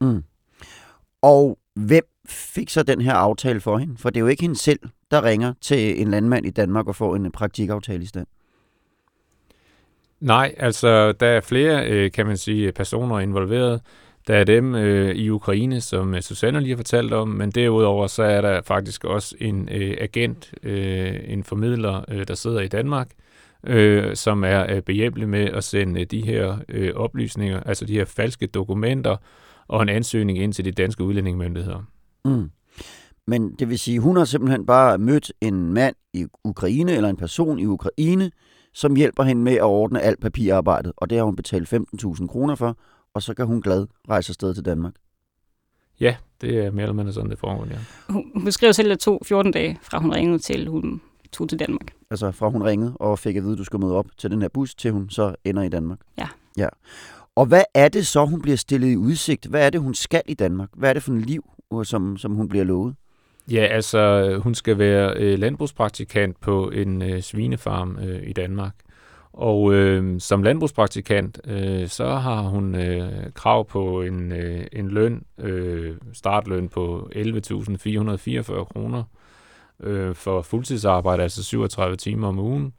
Mm. 0.00 0.22
Og 1.22 1.58
hvem 1.74 2.04
fik 2.28 2.70
så 2.70 2.82
den 2.82 3.00
her 3.00 3.14
aftale 3.14 3.60
for 3.60 3.78
hende? 3.78 3.96
For 3.98 4.10
det 4.10 4.16
er 4.16 4.20
jo 4.20 4.26
ikke 4.26 4.42
hende 4.42 4.58
selv, 4.58 4.80
der 5.10 5.24
ringer 5.24 5.54
til 5.60 6.00
en 6.00 6.08
landmand 6.08 6.46
i 6.46 6.50
Danmark 6.50 6.88
og 6.88 6.96
får 6.96 7.16
en 7.16 7.32
praktikaftale 7.32 8.02
i 8.02 8.06
stand. 8.06 8.26
Nej, 10.20 10.54
altså 10.56 11.12
der 11.12 11.26
er 11.26 11.40
flere, 11.40 11.88
øh, 11.88 12.12
kan 12.12 12.26
man 12.26 12.36
sige, 12.36 12.72
personer 12.72 13.18
involveret. 13.18 13.80
Der 14.26 14.36
er 14.36 14.44
dem 14.44 14.74
øh, 14.74 15.14
i 15.14 15.30
Ukraine, 15.30 15.80
som 15.80 16.14
øh, 16.14 16.20
Susanne 16.20 16.60
lige 16.60 16.70
har 16.70 16.76
fortalt 16.76 17.12
om, 17.12 17.28
men 17.28 17.50
derudover 17.50 18.06
så 18.06 18.22
er 18.22 18.40
der 18.40 18.62
faktisk 18.62 19.04
også 19.04 19.36
en 19.38 19.68
øh, 19.72 19.96
agent, 20.00 20.54
øh, 20.62 21.14
en 21.24 21.44
formidler, 21.44 22.04
øh, 22.08 22.28
der 22.28 22.34
sidder 22.34 22.60
i 22.60 22.68
Danmark, 22.68 23.10
øh, 23.66 24.16
som 24.16 24.44
er 24.44 24.74
øh, 24.74 24.82
behjælpelig 24.82 25.28
med 25.28 25.44
at 25.44 25.64
sende 25.64 26.00
øh, 26.00 26.06
de 26.06 26.20
her 26.20 26.56
øh, 26.68 26.94
oplysninger, 26.94 27.60
altså 27.60 27.84
de 27.84 27.92
her 27.92 28.04
falske 28.04 28.46
dokumenter, 28.46 29.16
og 29.68 29.82
en 29.82 29.88
ansøgning 29.88 30.38
ind 30.38 30.52
til 30.52 30.64
de 30.64 30.72
danske 30.72 31.04
udlændingemyndigheder. 31.04 31.84
Mm. 32.24 32.50
Men 33.26 33.54
det 33.58 33.68
vil 33.68 33.78
sige, 33.78 34.00
hun 34.00 34.16
har 34.16 34.24
simpelthen 34.24 34.66
bare 34.66 34.98
mødt 34.98 35.32
en 35.40 35.72
mand 35.72 35.94
i 36.14 36.26
Ukraine, 36.44 36.92
eller 36.92 37.08
en 37.08 37.16
person 37.16 37.58
i 37.58 37.66
Ukraine, 37.66 38.30
som 38.72 38.96
hjælper 38.96 39.22
hende 39.22 39.42
med 39.42 39.52
at 39.52 39.62
ordne 39.62 40.02
alt 40.02 40.20
papirarbejdet, 40.20 40.92
og 40.96 41.10
det 41.10 41.18
har 41.18 41.24
hun 41.24 41.36
betalt 41.36 41.74
15.000 41.74 42.26
kroner 42.26 42.54
for, 42.54 42.76
og 43.14 43.22
så 43.22 43.34
kan 43.34 43.46
hun 43.46 43.60
glad 43.60 43.86
rejse 44.08 44.30
afsted 44.30 44.54
til 44.54 44.64
Danmark. 44.64 44.94
Ja, 46.00 46.16
det 46.40 46.58
er 46.58 46.70
mere 46.70 46.82
eller 46.82 46.94
mindre 46.94 47.12
sådan, 47.12 47.30
det 47.30 47.38
foregår, 47.38 47.66
ja. 47.70 47.78
Hun 48.08 48.44
beskriver 48.44 48.72
selv, 48.72 48.88
at 48.88 48.90
det 48.90 49.00
tog 49.00 49.22
14 49.24 49.52
dage, 49.52 49.78
fra 49.82 49.98
hun 49.98 50.14
ringede 50.14 50.38
til, 50.38 50.68
hun 50.68 51.00
tog 51.32 51.48
til 51.48 51.58
Danmark. 51.58 51.92
Altså 52.10 52.30
fra 52.30 52.48
hun 52.48 52.62
ringede 52.62 52.96
og 52.96 53.18
fik 53.18 53.36
at 53.36 53.42
vide, 53.42 53.52
at 53.52 53.58
du 53.58 53.64
skulle 53.64 53.86
møde 53.86 53.96
op 53.96 54.06
til 54.18 54.30
den 54.30 54.42
her 54.42 54.48
bus, 54.48 54.74
til 54.74 54.92
hun 54.92 55.10
så 55.10 55.34
ender 55.44 55.62
i 55.62 55.68
Danmark. 55.68 55.98
Ja. 56.18 56.28
ja. 56.56 56.68
Og 57.34 57.46
hvad 57.46 57.62
er 57.74 57.88
det 57.88 58.06
så, 58.06 58.24
hun 58.24 58.42
bliver 58.42 58.56
stillet 58.56 58.88
i 58.88 58.96
udsigt? 58.96 59.46
Hvad 59.46 59.66
er 59.66 59.70
det, 59.70 59.80
hun 59.80 59.94
skal 59.94 60.22
i 60.26 60.34
Danmark? 60.34 60.68
Hvad 60.76 60.88
er 60.90 60.92
det 60.92 61.02
for 61.02 61.12
en 61.12 61.20
liv, 61.20 61.44
som, 61.82 62.16
som 62.16 62.32
hun 62.32 62.48
bliver 62.48 62.64
lovet? 62.64 62.94
Ja, 63.50 63.66
altså 63.66 64.32
hun 64.42 64.54
skal 64.54 64.78
være 64.78 65.14
øh, 65.16 65.38
landbrugspraktikant 65.38 66.40
på 66.40 66.70
en 66.70 67.02
øh, 67.02 67.22
svinefarm 67.22 67.98
øh, 67.98 68.28
i 68.28 68.32
Danmark. 68.32 68.74
Og 69.32 69.74
øh, 69.74 70.20
som 70.20 70.42
landbrugspraktikant, 70.42 71.40
øh, 71.44 71.88
så 71.88 72.06
har 72.06 72.42
hun 72.42 72.74
øh, 72.74 73.32
krav 73.34 73.66
på 73.66 74.02
en, 74.02 74.32
øh, 74.32 74.66
en 74.72 74.88
løn, 74.88 75.24
øh, 75.38 75.96
startløn 76.12 76.68
på 76.68 77.10
11.444 77.16 78.64
kroner 78.64 79.04
øh, 79.80 80.14
for 80.14 80.42
fuldtidsarbejde, 80.42 81.22
altså 81.22 81.44
37 81.44 81.96
timer 81.96 82.28
om 82.28 82.38
ugen. 82.38 82.72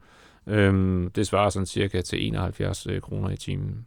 Øh, 0.47 1.03
det 1.15 1.27
svarer 1.27 1.49
sådan 1.49 1.65
cirka 1.65 2.01
til 2.01 2.27
71 2.27 2.87
øh, 2.87 3.01
kroner 3.01 3.29
i 3.29 3.37
timen. 3.37 3.85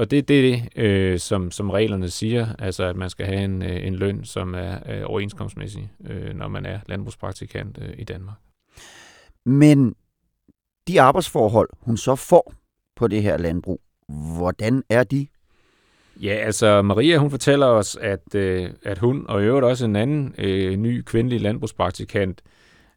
Og 0.00 0.10
det 0.10 0.18
er 0.18 0.22
det, 0.22 0.68
øh, 0.76 1.18
som, 1.18 1.50
som 1.50 1.70
reglerne 1.70 2.10
siger, 2.10 2.46
altså 2.58 2.84
at 2.84 2.96
man 2.96 3.10
skal 3.10 3.26
have 3.26 3.44
en, 3.44 3.62
øh, 3.62 3.86
en 3.86 3.94
løn, 3.94 4.24
som 4.24 4.54
er 4.54 4.78
øh, 4.88 5.02
overenskomstmæssig, 5.04 5.90
øh, 6.06 6.34
når 6.34 6.48
man 6.48 6.66
er 6.66 6.78
landbrugspraktikant 6.86 7.78
øh, 7.82 7.94
i 7.98 8.04
Danmark. 8.04 8.36
Men 9.44 9.94
De 10.88 11.00
arbejdsforhold, 11.00 11.68
hun 11.80 11.96
så 11.96 12.16
får 12.16 12.54
på 12.96 13.08
det 13.08 13.22
her 13.22 13.36
landbrug, 13.36 13.80
hvordan 14.36 14.82
er 14.88 15.04
de? 15.04 15.26
Ja, 16.22 16.34
altså 16.34 16.82
Maria, 16.82 17.16
hun 17.16 17.30
fortæller 17.30 17.66
os, 17.66 17.96
at, 17.96 18.34
øh, 18.34 18.70
at 18.84 18.98
hun 18.98 19.26
og 19.28 19.42
i 19.42 19.44
øvrigt 19.44 19.66
også 19.66 19.84
en 19.84 19.96
anden 19.96 20.34
øh, 20.38 20.76
ny 20.76 21.02
kvindelig 21.02 21.40
landbrugspraktikant 21.40 22.42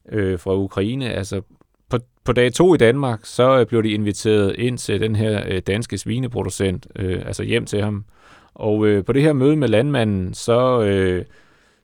øh, 0.10 0.40
fra 0.40 0.56
Ukraine, 0.56 1.14
altså 1.14 1.42
på, 1.90 1.98
på 2.24 2.34
dag 2.34 2.54
to 2.54 2.74
i 2.74 2.78
Danmark, 2.78 3.20
så 3.24 3.60
øh, 3.60 3.66
blev 3.66 3.84
de 3.84 3.92
inviteret 3.92 4.56
ind 4.58 4.78
til 4.78 5.02
den 5.02 5.16
her 5.16 5.44
øh, 5.48 5.62
danske 5.68 5.98
svineproducent, 5.98 6.88
øh, 6.96 7.26
altså 7.26 7.44
hjem 7.44 7.66
til 7.66 7.82
ham. 7.82 8.06
Og 8.54 8.88
øh, 8.88 9.06
på 9.06 9.14
det 9.14 9.22
her 9.22 9.34
møde 9.34 9.56
med 9.56 9.68
landmanden, 9.68 10.34
så, 10.34 10.82
øh, 10.82 11.26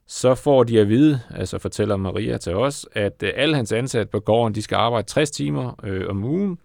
så 0.07 0.35
får 0.35 0.63
de 0.63 0.79
at 0.79 0.89
vide, 0.89 1.19
altså 1.35 1.57
fortæller 1.57 1.97
Maria 1.97 2.37
til 2.37 2.55
os, 2.55 2.87
at 2.91 3.23
øh, 3.23 3.31
alle 3.35 3.55
hans 3.55 3.71
ansatte 3.71 4.11
på 4.11 4.19
gården, 4.19 4.55
de 4.55 4.61
skal 4.61 4.75
arbejde 4.75 5.07
60 5.07 5.31
timer 5.31 5.79
øh, 5.83 6.09
om 6.09 6.23
ugen, 6.23 6.59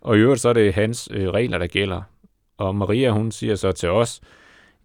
og 0.00 0.16
i 0.16 0.20
øvrigt 0.20 0.40
så 0.40 0.48
er 0.48 0.52
det 0.52 0.74
hans 0.74 1.08
øh, 1.12 1.28
regler, 1.28 1.58
der 1.58 1.66
gælder. 1.66 2.02
Og 2.58 2.74
Maria, 2.74 3.10
hun 3.10 3.32
siger 3.32 3.54
så 3.54 3.72
til 3.72 3.90
os, 3.90 4.20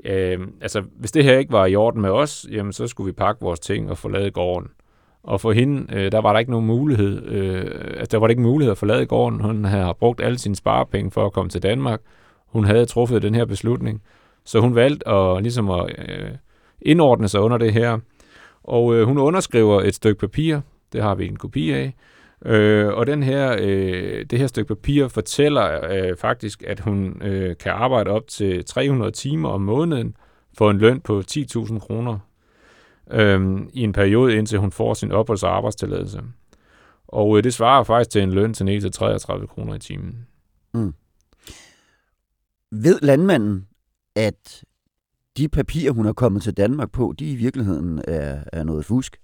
øh, 0.06 0.40
altså 0.62 0.84
hvis 1.00 1.12
det 1.12 1.24
her 1.24 1.38
ikke 1.38 1.52
var 1.52 1.66
i 1.66 1.76
orden 1.76 2.02
med 2.02 2.10
os, 2.10 2.46
jamen 2.52 2.74
så 2.74 2.88
skulle 2.88 3.06
vi 3.06 3.12
pakke 3.12 3.42
vores 3.42 3.60
ting 3.60 3.92
og 3.92 3.98
forlade 3.98 4.32
gården. 4.32 4.70
Og 5.24 5.42
for 5.42 5.52
hende, 5.52 5.96
øh, 5.96 6.12
der 6.12 6.22
var 6.22 6.32
der 6.32 6.40
ikke 6.40 6.52
nogen 6.52 6.68
mulighed, 6.68 7.28
øh, 7.28 7.66
altså 7.88 8.08
der 8.12 8.18
var 8.18 8.28
der 8.28 8.30
ikke 8.30 8.42
mulighed 8.42 8.72
at 8.72 8.78
forlade 8.78 9.06
gården. 9.06 9.40
Hun 9.40 9.66
havde 9.66 9.94
brugt 10.00 10.22
alle 10.22 10.38
sine 10.38 10.56
sparepenge 10.56 11.12
for 11.12 11.26
at 11.26 11.34
komme 11.34 11.50
til 11.50 11.64
Danmark. 11.64 12.02
Hun 12.48 12.66
havde 12.66 12.86
truffet 12.86 13.22
den 13.22 13.36
her 13.36 13.46
beslutning. 13.46 14.02
Så 14.46 14.60
hun 14.60 14.76
valgte 14.76 15.10
at, 15.10 15.44
ligesom 15.44 15.70
at 15.70 15.86
øh, 15.98 16.30
indordne 16.82 17.28
sig 17.28 17.42
under 17.42 17.58
det 17.58 17.74
her. 17.74 17.98
Og 18.64 18.96
øh, 18.96 19.08
hun 19.08 19.18
underskriver 19.18 19.82
et 19.82 19.96
stykke 19.96 20.20
papir, 20.20 20.60
det 20.94 21.04
har 21.04 21.16
vi 21.16 21.28
en 21.28 21.36
kopi 21.36 21.72
af, 21.72 21.94
Øh, 22.46 22.88
og 22.88 23.08
den 23.08 23.24
her, 23.24 23.56
øh, 23.60 24.26
det 24.30 24.40
her 24.40 24.48
stykke 24.48 24.76
papir 24.76 25.08
fortæller 25.08 25.92
øh, 25.92 26.18
faktisk, 26.18 26.64
at 26.64 26.80
hun 26.80 27.22
øh, 27.22 27.58
kan 27.58 27.72
arbejde 27.72 28.10
op 28.10 28.28
til 28.28 28.66
300 28.66 29.12
timer 29.12 29.50
om 29.50 29.62
måneden 29.62 30.16
for 30.58 30.72
en 30.72 30.78
løn 30.78 31.02
på 31.02 31.24
10.000 31.32 31.80
kroner 31.80 32.20
øh, 33.12 33.60
i 33.74 33.82
en 33.82 33.94
periode, 33.94 34.36
indtil 34.36 34.60
hun 34.60 34.72
får 34.72 34.94
sin 34.94 35.12
opholds- 35.12 35.44
og 35.44 35.56
arbejdstilladelse. 35.56 36.22
Og 37.08 37.38
øh, 37.38 37.44
det 37.44 37.54
svarer 37.54 37.84
faktisk 37.84 38.10
til 38.10 38.22
en 38.22 38.34
løn 38.34 38.54
til 38.54 38.82
til 38.82 38.92
33 38.92 39.48
kroner 39.48 39.76
i 39.76 39.80
timen. 39.80 40.28
Mm. 40.74 40.94
Ved 42.72 43.00
landmanden, 43.02 43.68
at 44.16 44.64
de 45.38 45.50
papirer, 45.50 45.92
hun 45.92 46.06
er 46.06 46.14
kommet 46.14 46.44
til 46.44 46.58
Danmark 46.58 46.92
på, 46.92 47.14
de 47.20 47.32
i 47.32 47.36
virkeligheden 47.36 48.02
er, 48.08 48.40
er 48.54 48.64
noget 48.64 48.86
fusk? 48.86 49.18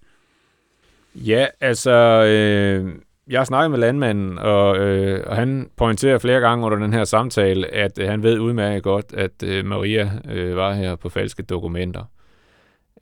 Ja, 1.16 1.46
altså, 1.62 1.92
øh, 2.24 2.96
jeg 3.28 3.40
har 3.40 3.46
snakket 3.46 3.72
med 3.72 3.80
landmanden, 3.80 4.38
og, 4.38 4.78
øh, 4.78 5.24
og 5.28 5.36
han 5.36 5.70
pointerer 5.78 6.18
flere 6.18 6.40
gange 6.40 6.66
under 6.66 6.78
den 6.78 6.94
her 6.94 7.04
samtale, 7.04 7.68
at 7.68 8.00
øh, 8.00 8.10
han 8.10 8.24
ved 8.24 8.40
udmærket 8.40 8.84
godt, 8.84 9.13
at 9.13 9.44
øh, 9.44 9.66
Maria 9.66 10.12
øh, 10.30 10.56
var 10.56 10.74
her 10.74 10.96
på 10.96 11.10
falske 11.10 11.44
dokumenter. 11.44 12.04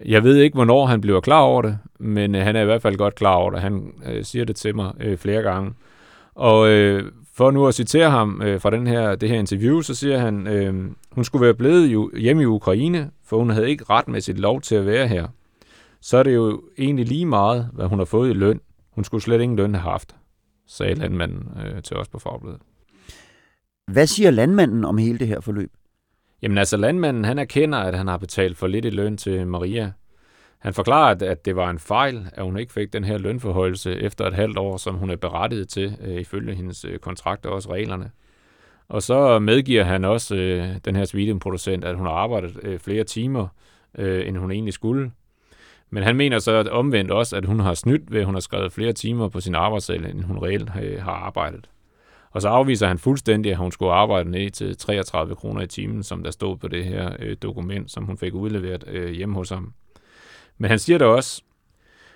Jeg 0.06 0.24
ved 0.24 0.38
ikke, 0.38 0.56
hvornår 0.56 0.86
han 0.86 1.02
bliver 1.02 1.20
klar 1.20 1.42
over 1.42 1.62
det, 1.62 1.78
men 2.00 2.36
øh, 2.36 2.42
han 2.42 2.56
er 2.56 2.62
i 2.62 2.66
hvert 2.66 2.82
fald 2.82 2.96
godt 2.96 3.16
klar 3.16 3.34
over 3.34 3.52
det. 3.52 3.62
Han 3.62 3.94
øh, 4.06 4.24
siger 4.24 4.46
det 4.46 4.56
til 4.56 4.76
mig 4.76 4.94
øh, 5.00 5.18
flere 5.18 5.42
gange. 5.42 5.74
Og 6.36 6.70
øh, 6.70 7.12
for 7.34 7.52
nu 7.52 7.68
at 7.68 7.76
citere 7.76 8.10
ham 8.10 8.42
øh, 8.42 8.62
fra 8.62 8.70
den 8.70 8.88
her, 8.88 9.16
det 9.16 9.30
her 9.30 9.40
interview, 9.40 9.82
så 9.82 9.96
siger 9.96 10.18
han, 10.18 10.48
øh, 10.48 10.74
hun 11.12 11.24
skulle 11.24 11.46
være 11.46 11.54
blevet 11.54 12.12
hjemme 12.18 12.44
i 12.44 12.46
Ukraine, 12.46 13.12
for 13.26 13.38
hun 13.38 13.50
havde 13.50 13.70
ikke 13.70 13.84
retmæssigt 13.90 14.40
lov 14.40 14.62
til 14.62 14.76
at 14.76 14.86
være 14.86 15.08
her 15.08 15.28
så 16.02 16.18
er 16.18 16.24
det 16.24 16.36
jo 16.36 16.62
egentlig 16.78 17.06
lige 17.06 17.26
meget, 17.26 17.70
hvad 17.74 17.86
hun 17.86 18.00
har 18.00 18.06
fået 18.06 18.30
i 18.30 18.34
løn. 18.34 18.60
Hun 18.92 19.04
skulle 19.04 19.24
slet 19.24 19.42
ingen 19.42 19.56
løn 19.56 19.76
have 19.76 19.92
haft, 19.92 20.16
sagde 20.68 20.96
landmanden 20.96 21.50
øh, 21.66 21.84
til 21.84 21.98
os 21.98 22.08
på 22.08 22.20
fagbladet. 22.20 22.62
Hvad 23.92 24.08
siger 24.08 24.32
landmanden 24.32 24.86
om 24.86 24.98
hele 24.98 25.20
det 25.20 25.28
her 25.28 25.42
forløb? 25.42 25.72
Jamen 26.42 26.58
altså, 26.58 26.78
landmanden 26.78 27.26
han 27.26 27.40
erkender, 27.40 27.78
at 27.78 27.98
han 27.98 28.08
har 28.08 28.18
betalt 28.18 28.58
for 28.58 28.68
lidt 28.68 28.86
i 28.86 28.90
løn 28.90 29.18
til 29.18 29.48
Maria. 29.48 29.92
Han 30.60 30.74
forklarer, 30.74 31.16
at 31.22 31.46
det 31.46 31.56
var 31.56 31.70
en 31.70 31.80
fejl, 31.80 32.28
at 32.34 32.44
hun 32.44 32.58
ikke 32.58 32.74
fik 32.74 32.94
den 32.94 33.04
her 33.04 33.18
lønforhøjelse 33.18 33.96
efter 33.96 34.28
et 34.28 34.34
halvt 34.34 34.58
år, 34.58 34.78
som 34.78 34.96
hun 34.96 35.10
er 35.10 35.16
berettiget 35.16 35.70
til, 35.70 35.98
øh, 36.02 36.22
ifølge 36.22 36.56
hendes 36.56 36.86
øh, 36.86 37.00
kontrakt 37.00 37.46
og 37.46 37.54
også 37.54 37.74
reglerne. 37.74 38.12
Og 38.90 39.04
så 39.04 39.40
medgiver 39.40 39.84
han 39.84 40.06
også 40.06 40.36
øh, 40.36 40.76
den 40.86 40.96
her 40.96 41.06
svineproducent, 41.06 41.86
at 41.86 41.96
hun 41.96 42.06
har 42.06 42.14
arbejdet 42.14 42.60
øh, 42.64 42.80
flere 42.80 43.04
timer, 43.04 43.48
øh, 43.98 44.28
end 44.28 44.38
hun 44.38 44.52
egentlig 44.52 44.74
skulle. 44.74 45.12
Men 45.90 46.04
han 46.04 46.16
mener 46.16 46.40
så 46.40 46.52
at 46.52 46.68
omvendt 46.68 47.12
også, 47.12 47.36
at 47.36 47.46
hun 47.46 47.60
har 47.60 47.74
snydt 47.74 48.12
ved, 48.12 48.20
at 48.20 48.26
hun 48.26 48.36
har 48.36 48.40
skrevet 48.40 48.72
flere 48.72 48.94
timer 48.94 49.30
på 49.30 49.40
sin 49.40 49.56
arbejdsdag, 49.56 49.96
end 49.96 50.24
hun 50.24 50.38
reelt 50.38 50.72
øh, 50.82 51.02
har 51.02 51.12
arbejdet. 51.12 51.70
Og 52.32 52.42
så 52.42 52.50
afviser 52.50 52.88
han 52.88 52.98
fuldstændig, 53.00 53.52
at 53.52 53.58
hun 53.58 53.72
skulle 53.72 53.92
arbejde 53.92 54.32
ned 54.32 54.50
til 54.50 54.78
33 54.78 55.36
kroner 55.36 55.62
i 55.62 55.68
timen, 55.68 56.04
som 56.04 56.24
der 56.24 56.32
stod 56.32 56.58
på 56.58 56.68
det 56.68 56.86
her 56.86 57.16
øh, 57.20 57.38
dokument, 57.42 57.92
som 57.92 58.04
hun 58.04 58.18
fik 58.18 58.34
udleveret 58.34 58.84
øh, 58.88 59.12
hjemme 59.12 59.36
hos 59.36 59.50
ham. 59.50 59.74
Men 60.58 60.70
han 60.70 60.80
siger 60.80 60.98
da 60.98 61.06
også, 61.06 61.42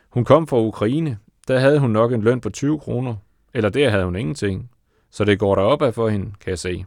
hun 0.09 0.25
kom 0.25 0.47
fra 0.47 0.59
Ukraine, 0.59 1.17
der 1.47 1.59
havde 1.59 1.79
hun 1.79 1.89
nok 1.89 2.11
en 2.11 2.21
løn 2.21 2.41
på 2.41 2.49
20 2.49 2.79
kroner, 2.79 3.15
eller 3.53 3.69
der 3.69 3.89
havde 3.89 4.05
hun 4.05 4.15
ingenting. 4.15 4.69
Så 5.11 5.25
det 5.25 5.39
går 5.39 5.55
der 5.55 5.61
op 5.61 5.81
af 5.81 5.93
for 5.93 6.09
hende, 6.09 6.25
kan 6.25 6.49
jeg 6.49 6.59
se. 6.59 6.85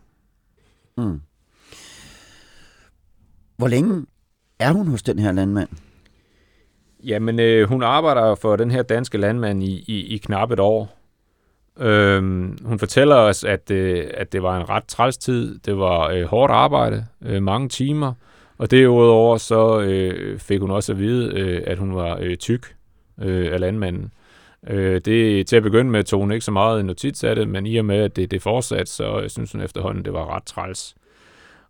Mm. 0.96 1.20
Hvor 3.56 3.68
længe 3.68 4.06
er 4.58 4.72
hun 4.72 4.88
hos 4.88 5.02
den 5.02 5.18
her 5.18 5.32
landmand? 5.32 5.68
Jamen, 7.04 7.40
øh, 7.40 7.68
hun 7.68 7.82
arbejder 7.82 8.34
for 8.34 8.56
den 8.56 8.70
her 8.70 8.82
danske 8.82 9.18
landmand 9.18 9.62
i, 9.62 9.84
i, 9.86 10.14
i 10.14 10.18
knap 10.18 10.50
et 10.50 10.60
år. 10.60 10.97
Øhm, 11.80 12.58
hun 12.64 12.78
fortæller 12.78 13.16
os, 13.16 13.44
at, 13.44 13.70
øh, 13.70 14.06
at 14.14 14.32
det 14.32 14.42
var 14.42 14.56
en 14.60 14.68
ret 14.68 14.84
træls 14.84 15.18
tid. 15.18 15.58
Det 15.58 15.78
var 15.78 16.08
øh, 16.08 16.24
hårdt 16.24 16.52
arbejde, 16.52 17.06
øh, 17.26 17.42
mange 17.42 17.68
timer. 17.68 18.12
Og 18.58 18.70
derudover 18.70 19.36
så 19.36 19.80
øh, 19.80 20.38
fik 20.38 20.60
hun 20.60 20.70
også 20.70 20.92
at 20.92 20.98
vide, 20.98 21.40
øh, 21.40 21.62
at 21.66 21.78
hun 21.78 21.94
var 21.94 22.18
øh, 22.20 22.36
tyk 22.36 22.74
øh, 23.22 23.52
af 23.52 23.60
landmanden. 23.60 24.12
Øh, 24.66 25.00
det, 25.04 25.46
til 25.46 25.56
at 25.56 25.62
begynde 25.62 25.90
med 25.90 26.04
tog 26.04 26.20
hun 26.20 26.32
ikke 26.32 26.44
så 26.44 26.50
meget 26.50 26.84
notits 26.84 27.24
af 27.24 27.36
det, 27.36 27.48
men 27.48 27.66
i 27.66 27.76
og 27.76 27.84
med, 27.84 27.96
at 27.96 28.16
det, 28.16 28.30
det 28.30 28.42
fortsatte, 28.42 28.92
så 28.92 29.20
øh, 29.20 29.30
synes 29.30 29.52
hun 29.52 29.60
efterhånden, 29.60 30.04
det 30.04 30.12
var 30.12 30.36
ret 30.36 30.44
træls. 30.44 30.94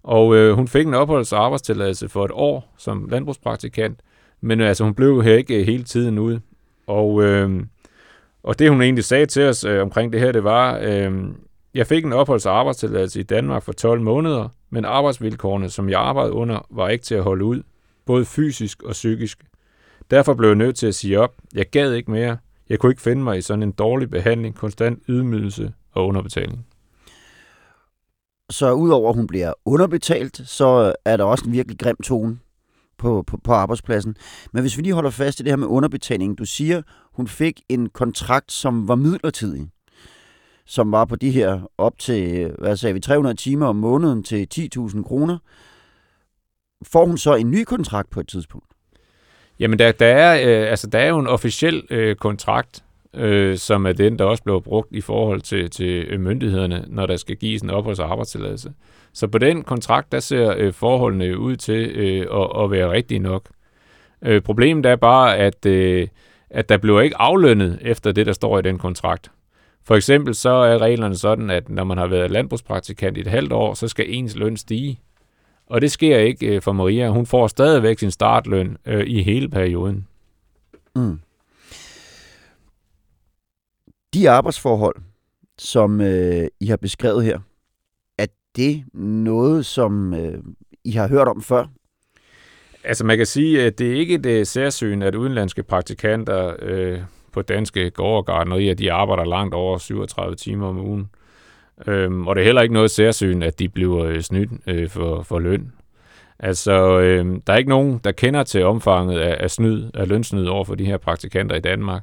Og 0.02 0.36
øh, 0.36 0.54
hun 0.54 0.68
fik 0.68 0.86
en 0.86 0.94
opholds- 0.94 1.32
og 1.32 1.44
arbejdstilladelse 1.44 2.08
for 2.08 2.24
et 2.24 2.30
år 2.34 2.74
som 2.76 3.08
landbrugspraktikant, 3.10 4.00
men 4.40 4.60
altså, 4.60 4.84
hun 4.84 4.94
blev 4.94 5.22
her 5.22 5.34
ikke 5.34 5.60
øh, 5.60 5.66
hele 5.66 5.84
tiden 5.84 6.18
ude. 6.18 6.40
Og, 6.86 7.22
øh, 7.22 7.62
og 8.48 8.58
det, 8.58 8.70
hun 8.70 8.82
egentlig 8.82 9.04
sagde 9.04 9.26
til 9.26 9.42
os 9.42 9.64
øh, 9.64 9.82
omkring 9.82 10.12
det 10.12 10.20
her, 10.20 10.32
det 10.32 10.44
var, 10.44 10.78
øh, 10.82 11.12
jeg 11.74 11.86
fik 11.86 12.04
en 12.04 12.12
opholds- 12.12 12.46
og 12.46 12.58
arbejdstilladelse 12.58 13.20
i 13.20 13.22
Danmark 13.22 13.62
for 13.62 13.72
12 13.72 14.00
måneder, 14.00 14.48
men 14.70 14.84
arbejdsvilkårene, 14.84 15.70
som 15.70 15.88
jeg 15.88 16.00
arbejdede 16.00 16.32
under, 16.34 16.66
var 16.70 16.88
ikke 16.88 17.04
til 17.04 17.14
at 17.14 17.22
holde 17.22 17.44
ud, 17.44 17.62
både 18.06 18.24
fysisk 18.24 18.82
og 18.82 18.92
psykisk. 18.92 19.44
Derfor 20.10 20.34
blev 20.34 20.48
jeg 20.48 20.56
nødt 20.56 20.76
til 20.76 20.86
at 20.86 20.94
sige 20.94 21.20
op. 21.20 21.34
Jeg 21.54 21.70
gad 21.70 21.92
ikke 21.92 22.10
mere. 22.10 22.36
Jeg 22.68 22.78
kunne 22.78 22.92
ikke 22.92 23.02
finde 23.02 23.22
mig 23.22 23.38
i 23.38 23.42
sådan 23.42 23.62
en 23.62 23.72
dårlig 23.72 24.10
behandling, 24.10 24.54
konstant 24.54 25.02
ydmygelse 25.08 25.72
og 25.92 26.06
underbetaling. 26.06 26.66
Så 28.50 28.72
udover 28.72 29.08
at 29.08 29.16
hun 29.16 29.26
bliver 29.26 29.52
underbetalt, 29.64 30.40
så 30.44 30.94
er 31.04 31.16
der 31.16 31.24
også 31.24 31.44
en 31.46 31.52
virkelig 31.52 31.78
grim 31.78 31.96
tone 32.04 32.38
på, 32.98 33.24
på, 33.26 33.38
på 33.44 33.52
arbejdspladsen. 33.52 34.16
Men 34.52 34.60
hvis 34.60 34.76
vi 34.76 34.82
lige 34.82 34.94
holder 34.94 35.10
fast 35.10 35.40
i 35.40 35.42
det 35.42 35.52
her 35.52 35.56
med 35.56 35.66
underbetaling. 35.66 36.38
Du 36.38 36.44
siger, 36.44 36.82
hun 37.12 37.28
fik 37.28 37.60
en 37.68 37.88
kontrakt, 37.88 38.52
som 38.52 38.88
var 38.88 38.94
midlertidig. 38.94 39.68
Som 40.66 40.92
var 40.92 41.04
på 41.04 41.16
de 41.16 41.30
her 41.30 41.60
op 41.78 41.98
til, 41.98 42.52
hvad 42.58 42.76
sagde 42.76 42.94
vi, 42.94 43.00
300 43.00 43.36
timer 43.36 43.66
om 43.66 43.76
måneden 43.76 44.22
til 44.22 44.46
10.000 44.54 45.02
kroner. 45.02 45.38
Får 46.86 47.06
hun 47.06 47.18
så 47.18 47.34
en 47.34 47.50
ny 47.50 47.64
kontrakt 47.64 48.10
på 48.10 48.20
et 48.20 48.28
tidspunkt? 48.28 48.66
Jamen, 49.58 49.78
der, 49.78 49.92
der, 49.92 50.06
er, 50.06 50.62
øh, 50.62 50.70
altså, 50.70 50.86
der 50.86 50.98
er 50.98 51.08
jo 51.08 51.18
en 51.18 51.26
officiel 51.26 51.82
øh, 51.90 52.16
kontrakt, 52.16 52.84
øh, 53.14 53.56
som 53.56 53.86
er 53.86 53.92
den, 53.92 54.18
der 54.18 54.24
også 54.24 54.42
bliver 54.42 54.60
brugt 54.60 54.88
i 54.92 55.00
forhold 55.00 55.40
til, 55.40 55.70
til 55.70 56.06
øh, 56.08 56.20
myndighederne, 56.20 56.84
når 56.88 57.06
der 57.06 57.16
skal 57.16 57.36
gives 57.36 57.62
en 57.62 57.70
opholds- 57.70 58.00
og 58.00 58.10
arbejdstilladelse. 58.10 58.72
Så 59.12 59.26
på 59.28 59.38
den 59.38 59.62
kontrakt, 59.62 60.12
der 60.12 60.20
ser 60.20 60.54
øh, 60.56 60.72
forholdene 60.72 61.38
ud 61.38 61.56
til 61.56 61.90
øh, 61.90 62.20
at, 62.20 62.64
at 62.64 62.70
være 62.70 62.92
rigtige 62.92 63.18
nok. 63.18 63.48
Øh, 64.22 64.42
problemet 64.42 64.86
er 64.86 64.96
bare, 64.96 65.36
at, 65.36 65.66
øh, 65.66 66.08
at 66.50 66.68
der 66.68 66.76
bliver 66.76 67.00
ikke 67.00 67.16
aflønnet 67.16 67.78
efter 67.82 68.12
det, 68.12 68.26
der 68.26 68.32
står 68.32 68.58
i 68.58 68.62
den 68.62 68.78
kontrakt. 68.78 69.30
For 69.84 69.94
eksempel 69.94 70.34
så 70.34 70.50
er 70.50 70.78
reglerne 70.78 71.16
sådan, 71.16 71.50
at 71.50 71.68
når 71.68 71.84
man 71.84 71.98
har 71.98 72.06
været 72.06 72.30
landbrugspraktikant 72.30 73.16
i 73.16 73.20
et 73.20 73.26
halvt 73.26 73.52
år, 73.52 73.74
så 73.74 73.88
skal 73.88 74.04
ens 74.08 74.36
løn 74.36 74.56
stige. 74.56 75.00
Og 75.66 75.80
det 75.80 75.90
sker 75.90 76.18
ikke 76.18 76.46
øh, 76.46 76.62
for 76.62 76.72
Maria. 76.72 77.08
Hun 77.08 77.26
får 77.26 77.46
stadigvæk 77.46 77.98
sin 77.98 78.10
startløn 78.10 78.76
øh, 78.86 79.04
i 79.06 79.22
hele 79.22 79.48
perioden. 79.48 80.06
Mm. 80.96 81.20
De 84.14 84.30
arbejdsforhold, 84.30 84.96
som 85.58 86.00
øh, 86.00 86.46
I 86.60 86.66
har 86.66 86.76
beskrevet 86.76 87.24
her, 87.24 87.38
er 88.18 88.26
det 88.56 88.84
noget, 88.94 89.66
som 89.66 90.14
øh, 90.14 90.38
I 90.84 90.90
har 90.90 91.08
hørt 91.08 91.28
om 91.28 91.42
før? 91.42 91.66
Altså 92.84 93.04
man 93.04 93.16
kan 93.16 93.26
sige, 93.26 93.62
at 93.62 93.78
det 93.78 93.92
er 93.92 93.96
ikke 93.96 94.18
det 94.18 94.40
øh, 94.40 94.46
særsyn, 94.46 95.02
at 95.02 95.14
udenlandske 95.14 95.62
praktikanter 95.62 96.56
øh, 96.62 97.00
på 97.32 97.42
danske 97.42 97.90
gårdgardnerier, 97.90 98.74
de 98.74 98.92
arbejder 98.92 99.24
langt 99.24 99.54
over 99.54 99.78
37 99.78 100.36
timer 100.36 100.66
om 100.66 100.78
ugen. 100.78 101.10
Øhm, 101.86 102.26
og 102.26 102.36
det 102.36 102.42
er 102.42 102.44
heller 102.44 102.62
ikke 102.62 102.74
noget 102.74 102.90
særsyn, 102.90 103.42
at 103.42 103.58
de 103.58 103.68
bliver 103.68 104.04
øh, 104.04 104.20
snydt 104.20 104.50
øh, 104.66 104.88
for, 104.88 105.22
for 105.22 105.38
løn. 105.38 105.72
Altså, 106.38 107.00
øh, 107.00 107.26
der 107.46 107.52
er 107.52 107.56
ikke 107.56 107.70
nogen, 107.70 108.00
der 108.04 108.12
kender 108.12 108.42
til 108.42 108.64
omfanget 108.64 109.18
af, 109.18 109.36
af 109.40 109.50
snyd, 109.50 109.90
af 109.94 110.08
lønsnyd 110.08 110.46
over 110.46 110.64
for 110.64 110.74
de 110.74 110.84
her 110.84 110.96
praktikanter 110.96 111.56
i 111.56 111.60
Danmark. 111.60 112.02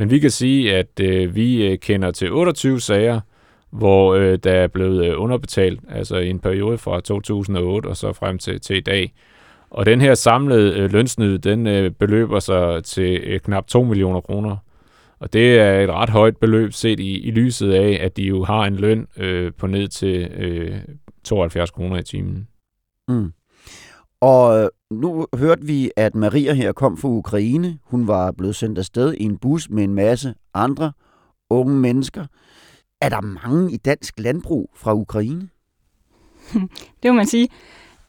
Men 0.00 0.10
vi 0.10 0.18
kan 0.18 0.30
sige, 0.30 0.76
at 0.76 1.00
øh, 1.00 1.34
vi 1.34 1.66
øh, 1.66 1.78
kender 1.78 2.10
til 2.10 2.32
28 2.32 2.80
sager, 2.80 3.20
hvor 3.70 4.14
øh, 4.14 4.38
der 4.44 4.52
er 4.52 4.66
blevet 4.66 5.06
øh, 5.06 5.20
underbetalt, 5.20 5.80
altså 5.88 6.16
i 6.16 6.30
en 6.30 6.38
periode 6.38 6.78
fra 6.78 7.00
2008 7.00 7.86
og 7.86 7.96
så 7.96 8.12
frem 8.12 8.38
til, 8.38 8.60
til 8.60 8.76
i 8.76 8.80
dag. 8.80 9.12
Og 9.70 9.86
den 9.86 10.00
her 10.00 10.14
samlede 10.14 10.78
øh, 10.78 10.92
lønsnyd, 10.92 11.38
den 11.38 11.66
øh, 11.66 11.90
beløber 11.90 12.38
sig 12.38 12.84
til 12.84 13.20
øh, 13.24 13.40
knap 13.40 13.66
2 13.66 13.84
millioner 13.84 14.20
kroner. 14.20 14.56
Og 15.18 15.32
det 15.32 15.58
er 15.58 15.80
et 15.80 15.90
ret 15.90 16.10
højt 16.10 16.36
beløb 16.36 16.72
set 16.72 17.00
i, 17.00 17.18
i 17.18 17.30
lyset 17.30 17.72
af, 17.72 17.98
at 18.02 18.16
de 18.16 18.22
jo 18.22 18.44
har 18.44 18.64
en 18.64 18.76
løn 18.76 19.06
øh, 19.16 19.52
på 19.58 19.66
ned 19.66 19.88
til 19.88 20.30
øh, 20.36 20.76
72 21.24 21.70
kroner 21.70 21.98
i 21.98 22.02
timen. 22.02 22.48
Mm. 23.08 23.32
Og 24.20 24.62
øh, 24.62 24.68
nu 24.90 25.26
hørte 25.34 25.66
vi, 25.66 25.90
at 25.96 26.14
Maria 26.14 26.52
her 26.52 26.72
kom 26.72 26.96
fra 26.96 27.08
Ukraine. 27.08 27.78
Hun 27.84 28.06
var 28.06 28.32
blevet 28.32 28.56
sendt 28.56 28.78
afsted 28.78 29.14
i 29.14 29.22
en 29.22 29.38
bus 29.38 29.70
med 29.70 29.84
en 29.84 29.94
masse 29.94 30.34
andre 30.54 30.92
unge 31.50 31.74
mennesker. 31.74 32.26
Er 33.00 33.08
der 33.08 33.20
mange 33.20 33.72
i 33.72 33.76
dansk 33.76 34.14
landbrug 34.18 34.70
fra 34.74 34.94
Ukraine? 34.94 35.48
det 37.02 37.10
må 37.10 37.12
man 37.12 37.26
sige. 37.26 37.48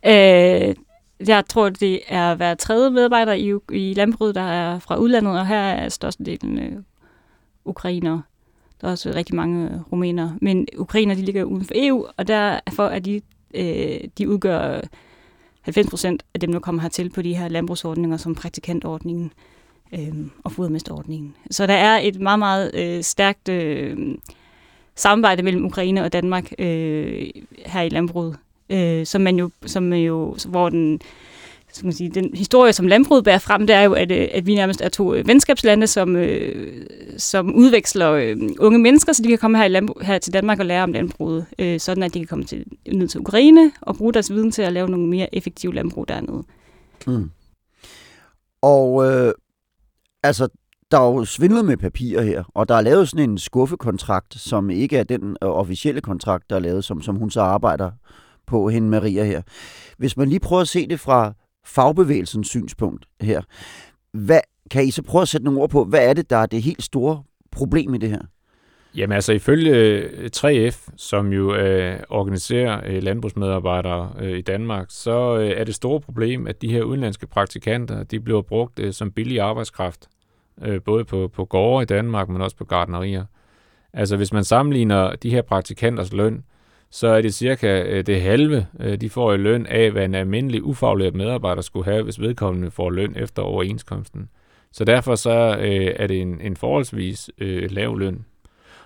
Øh, 0.05 0.75
jeg 1.27 1.43
tror, 1.49 1.69
det 1.69 1.99
er 2.07 2.35
hver 2.35 2.53
tredje 2.55 2.89
medarbejder 2.89 3.33
i, 3.33 3.53
i 3.71 3.93
landbruget, 3.93 4.35
der 4.35 4.41
er 4.41 4.79
fra 4.79 4.97
udlandet, 4.97 5.39
og 5.39 5.47
her 5.47 5.57
er 5.57 5.89
størstedelen 5.89 6.59
øh, 6.59 6.83
ukrainere. 7.65 8.21
Der 8.81 8.87
er 8.87 8.91
også 8.91 9.11
rigtig 9.15 9.35
mange 9.35 9.69
øh, 9.69 9.81
rumænere. 9.91 10.37
Men 10.41 10.67
ukrainer, 10.77 11.15
de 11.15 11.21
ligger 11.21 11.43
uden 11.43 11.65
for 11.65 11.73
EU, 11.75 12.05
og 12.17 12.27
derfor 12.27 12.83
er 12.83 12.99
de, 12.99 13.21
øh, 13.53 13.99
de 14.17 14.29
udgør 14.29 14.81
90 15.61 15.89
procent 15.89 16.23
af 16.33 16.39
dem, 16.39 16.51
der 16.51 16.59
kommer 16.59 16.81
hertil 16.81 17.09
på 17.09 17.21
de 17.21 17.35
her 17.35 17.47
landbrugsordninger, 17.47 18.17
som 18.17 18.35
praktikantordningen 18.35 19.33
øh, 19.93 20.15
og 20.43 20.51
fodermesterordningen. 20.51 21.35
Så 21.51 21.67
der 21.67 21.73
er 21.73 21.99
et 22.03 22.19
meget, 22.19 22.39
meget 22.39 22.71
øh, 22.73 23.03
stærkt 23.03 23.49
øh, 23.49 24.15
samarbejde 24.95 25.43
mellem 25.43 25.65
Ukraine 25.65 26.03
og 26.03 26.13
Danmark 26.13 26.53
øh, 26.59 27.29
her 27.65 27.81
i 27.81 27.89
landbruget, 27.89 28.37
øh, 28.69 29.05
som 29.05 29.21
man 29.21 29.35
jo, 29.35 29.49
som 29.65 29.93
jo, 29.93 30.35
hvor 30.47 30.69
den 30.69 31.01
skal 31.73 31.85
man 31.85 31.93
sige, 31.93 32.09
den 32.09 32.31
historie, 32.33 32.73
som 32.73 32.87
landbruget 32.87 33.23
bærer 33.23 33.37
frem, 33.37 33.67
det 33.67 33.75
er 33.75 33.81
jo, 33.81 33.93
at, 33.93 34.11
øh, 34.11 34.27
at 34.31 34.45
vi 34.45 34.55
nærmest 34.55 34.81
er 34.81 34.89
to 34.89 35.13
øh, 35.13 35.27
venskabslande, 35.27 35.87
som, 35.87 36.15
øh, 36.15 36.87
som 37.17 37.55
udveksler 37.55 38.11
øh, 38.11 38.37
unge 38.59 38.79
mennesker, 38.79 39.13
så 39.13 39.23
de 39.23 39.29
kan 39.29 39.37
komme 39.37 39.57
her, 39.57 39.65
i 39.65 39.69
landbrug, 39.69 40.01
her 40.01 40.17
til 40.17 40.33
Danmark 40.33 40.59
og 40.59 40.65
lære 40.65 40.83
om 40.83 40.91
landbruget, 40.91 41.45
øh, 41.59 41.79
sådan 41.79 42.03
at 42.03 42.13
de 42.13 42.19
kan 42.19 42.27
komme 42.27 42.45
til, 42.45 42.65
ned 42.93 43.07
til 43.07 43.19
Ukraine 43.19 43.71
og 43.81 43.95
bruge 43.95 44.13
deres 44.13 44.31
viden 44.31 44.51
til 44.51 44.61
at 44.61 44.73
lave 44.73 44.89
nogle 44.89 45.07
mere 45.07 45.35
effektive 45.35 45.73
landbrug 45.73 46.07
dernede. 46.07 46.43
Mm. 47.07 47.31
Og 48.61 49.05
øh, 49.05 49.33
altså, 50.23 50.47
der 50.91 50.99
er 50.99 51.05
jo 51.05 51.25
svindlet 51.25 51.65
med 51.65 51.77
papirer 51.77 52.21
her, 52.21 52.43
og 52.53 52.69
der 52.69 52.75
er 52.75 52.81
lavet 52.81 53.09
sådan 53.09 53.29
en 53.29 53.37
skuffekontrakt, 53.37 54.39
som 54.39 54.69
ikke 54.69 54.97
er 54.97 55.03
den 55.03 55.37
øh, 55.43 55.49
officielle 55.49 56.01
kontrakt, 56.01 56.49
der 56.49 56.55
er 56.55 56.59
lavet, 56.59 56.83
som, 56.83 57.01
som 57.01 57.15
hun 57.15 57.31
så 57.31 57.41
arbejder 57.41 57.91
på, 58.47 58.69
hende 58.69 58.89
Maria 58.89 59.23
her. 59.23 59.41
Hvis 59.97 60.17
man 60.17 60.29
lige 60.29 60.39
prøver 60.39 60.61
at 60.61 60.67
se 60.67 60.87
det 60.87 60.99
fra 60.99 61.33
fagbevægelsens 61.65 62.47
synspunkt 62.47 63.05
her. 63.21 63.41
Hvad, 64.13 64.39
kan 64.71 64.83
I 64.83 64.91
så 64.91 65.03
prøve 65.03 65.21
at 65.21 65.27
sætte 65.27 65.45
nogle 65.45 65.61
ord 65.61 65.69
på, 65.69 65.85
hvad 65.85 66.09
er 66.09 66.13
det, 66.13 66.29
der 66.29 66.37
er 66.37 66.45
det 66.45 66.61
helt 66.61 66.83
store 66.83 67.23
problem 67.51 67.93
i 67.93 67.97
det 67.97 68.09
her? 68.09 68.21
Jamen 68.95 69.15
altså 69.15 69.33
ifølge 69.33 69.75
øh, 69.75 70.29
3F, 70.35 70.89
som 70.97 71.33
jo 71.33 71.55
øh, 71.55 71.99
organiserer 72.09 72.81
øh, 72.85 73.03
landbrugsmedarbejdere 73.03 74.13
øh, 74.19 74.37
i 74.37 74.41
Danmark, 74.41 74.85
så 74.89 75.37
øh, 75.37 75.49
er 75.49 75.63
det 75.63 75.75
store 75.75 76.01
problem, 76.01 76.47
at 76.47 76.61
de 76.61 76.71
her 76.71 76.83
udenlandske 76.83 77.27
praktikanter, 77.27 78.03
de 78.03 78.19
bliver 78.19 78.41
brugt 78.41 78.79
øh, 78.79 78.93
som 78.93 79.11
billig 79.11 79.39
arbejdskraft, 79.39 80.09
øh, 80.61 80.81
både 80.81 81.05
på, 81.05 81.27
på 81.33 81.45
gårde 81.45 81.83
i 81.83 81.85
Danmark, 81.85 82.29
men 82.29 82.41
også 82.41 82.57
på 82.57 82.65
gardnerier. 82.65 83.25
Altså 83.93 84.17
hvis 84.17 84.33
man 84.33 84.43
sammenligner 84.43 85.15
de 85.15 85.29
her 85.29 85.41
praktikanters 85.41 86.13
løn 86.13 86.43
så 86.91 87.07
er 87.07 87.21
det 87.21 87.33
cirka 87.33 87.81
øh, 87.81 88.05
det 88.05 88.21
halve, 88.21 88.67
øh, 88.79 89.01
de 89.01 89.09
får 89.09 89.33
i 89.33 89.37
løn 89.37 89.65
af, 89.65 89.91
hvad 89.91 90.05
en 90.05 90.15
almindelig 90.15 90.63
ufaglært 90.63 91.15
medarbejder 91.15 91.61
skulle 91.61 91.85
have, 91.85 92.03
hvis 92.03 92.19
vedkommende 92.19 92.71
får 92.71 92.89
løn 92.89 93.13
efter 93.17 93.41
overenskomsten. 93.41 94.29
Så 94.71 94.85
derfor 94.85 95.15
så 95.15 95.57
øh, 95.59 95.95
er 95.95 96.07
det 96.07 96.21
en, 96.21 96.41
en 96.41 96.55
forholdsvis 96.55 97.29
øh, 97.37 97.71
lav 97.71 97.97
løn. 97.97 98.25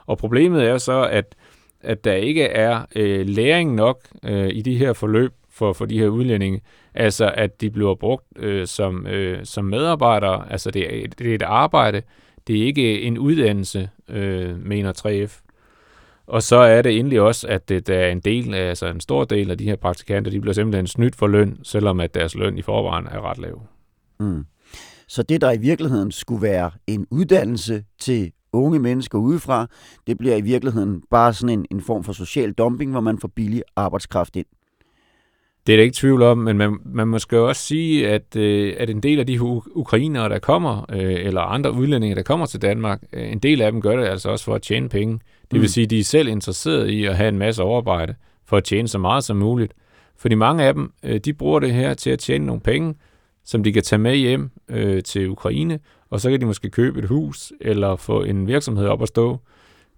Og 0.05 0.17
problemet 0.17 0.63
er 0.63 0.77
så, 0.77 1.03
at, 1.03 1.35
at 1.81 2.03
der 2.03 2.13
ikke 2.13 2.43
er 2.43 2.85
øh, 2.95 3.27
læring 3.27 3.75
nok 3.75 4.07
øh, 4.23 4.49
i 4.49 4.61
de 4.61 4.77
her 4.77 4.93
forløb 4.93 5.31
for, 5.49 5.73
for 5.73 5.85
de 5.85 5.99
her 5.99 6.07
udlændinge. 6.07 6.61
Altså 6.93 7.31
at 7.35 7.61
de 7.61 7.69
bliver 7.69 7.95
brugt 7.95 8.25
øh, 8.35 8.67
som, 8.67 9.07
øh, 9.07 9.45
som 9.45 9.65
medarbejdere. 9.65 10.51
Altså 10.51 10.71
det 10.71 11.03
er, 11.03 11.07
det 11.07 11.31
er 11.31 11.35
et 11.35 11.41
arbejde. 11.41 12.01
Det 12.47 12.59
er 12.61 12.65
ikke 12.65 13.01
en 13.01 13.17
uddannelse, 13.17 13.89
øh, 14.09 14.65
mener 14.65 14.93
3F. 14.93 15.44
Og 16.27 16.43
så 16.43 16.55
er 16.55 16.81
det 16.81 16.99
endelig 16.99 17.21
også, 17.21 17.47
at 17.47 17.69
det, 17.69 17.87
der 17.87 17.99
er 17.99 18.11
en 18.11 18.19
del, 18.19 18.53
altså 18.53 18.87
en 18.87 18.99
stor 18.99 19.23
del 19.23 19.51
af 19.51 19.57
de 19.57 19.63
her 19.63 19.75
praktikanter, 19.75 20.31
de 20.31 20.41
bliver 20.41 20.53
simpelthen 20.53 20.87
snydt 20.87 21.15
for 21.15 21.27
løn, 21.27 21.57
selvom 21.63 21.99
at 21.99 22.13
deres 22.13 22.35
løn 22.35 22.57
i 22.57 22.61
forvejen 22.61 23.07
er 23.07 23.29
ret 23.29 23.37
lav. 23.37 23.61
Mm. 24.19 24.45
Så 25.07 25.23
det, 25.23 25.41
der 25.41 25.51
i 25.51 25.57
virkeligheden 25.57 26.11
skulle 26.11 26.41
være 26.41 26.71
en 26.87 27.07
uddannelse 27.11 27.83
til 27.99 28.31
unge 28.53 28.79
mennesker 28.79 29.17
udefra, 29.17 29.67
det 30.07 30.17
bliver 30.17 30.35
i 30.35 30.41
virkeligheden 30.41 31.03
bare 31.11 31.33
sådan 31.33 31.59
en, 31.59 31.65
en 31.71 31.81
form 31.81 32.03
for 32.03 32.13
social 32.13 32.51
dumping, 32.51 32.91
hvor 32.91 33.01
man 33.01 33.19
får 33.19 33.27
billig 33.27 33.63
arbejdskraft 33.75 34.35
ind. 34.35 34.45
Det 35.67 35.73
er 35.73 35.77
det 35.77 35.83
ikke 35.83 35.95
tvivl 35.95 36.21
om, 36.21 36.37
men 36.37 36.57
man, 36.57 36.77
man 36.85 37.07
må 37.07 37.19
skal 37.19 37.37
også 37.37 37.61
sige, 37.61 38.09
at, 38.09 38.35
øh, 38.35 38.73
at 38.77 38.89
en 38.89 39.03
del 39.03 39.19
af 39.19 39.27
de 39.27 39.41
ukrainere, 39.75 40.29
der 40.29 40.39
kommer, 40.39 40.85
øh, 40.93 41.25
eller 41.25 41.41
andre 41.41 41.71
udlændinge, 41.71 42.15
der 42.15 42.23
kommer 42.23 42.45
til 42.45 42.61
Danmark, 42.61 43.03
øh, 43.13 43.31
en 43.31 43.39
del 43.39 43.61
af 43.61 43.71
dem 43.71 43.81
gør 43.81 43.95
det 43.95 44.05
altså 44.05 44.29
også 44.29 44.45
for 44.45 44.55
at 44.55 44.61
tjene 44.61 44.89
penge. 44.89 45.19
Det 45.51 45.59
vil 45.59 45.61
mm. 45.61 45.67
sige, 45.67 45.83
at 45.83 45.89
de 45.89 45.99
er 45.99 46.03
selv 46.03 46.27
interesseret 46.27 46.89
i 46.89 47.05
at 47.05 47.17
have 47.17 47.29
en 47.29 47.37
masse 47.37 47.63
overarbejde 47.63 48.15
for 48.45 48.57
at 48.57 48.63
tjene 48.63 48.87
så 48.87 48.97
meget 48.97 49.23
som 49.23 49.37
muligt. 49.37 49.73
Fordi 50.17 50.35
mange 50.35 50.63
af 50.63 50.73
dem, 50.73 50.91
øh, 51.03 51.19
de 51.19 51.33
bruger 51.33 51.59
det 51.59 51.73
her 51.73 51.93
til 51.93 52.09
at 52.09 52.19
tjene 52.19 52.45
nogle 52.45 52.61
penge, 52.61 52.95
som 53.45 53.63
de 53.63 53.73
kan 53.73 53.83
tage 53.83 53.99
med 53.99 54.15
hjem 54.15 54.51
øh, 54.69 55.03
til 55.03 55.29
Ukraine, 55.29 55.79
og 56.09 56.21
så 56.21 56.29
kan 56.29 56.41
de 56.41 56.45
måske 56.45 56.69
købe 56.69 56.99
et 56.99 57.05
hus 57.05 57.53
eller 57.61 57.95
få 57.95 58.23
en 58.23 58.47
virksomhed 58.47 58.87
op 58.87 59.01
at 59.01 59.07
stå. 59.07 59.39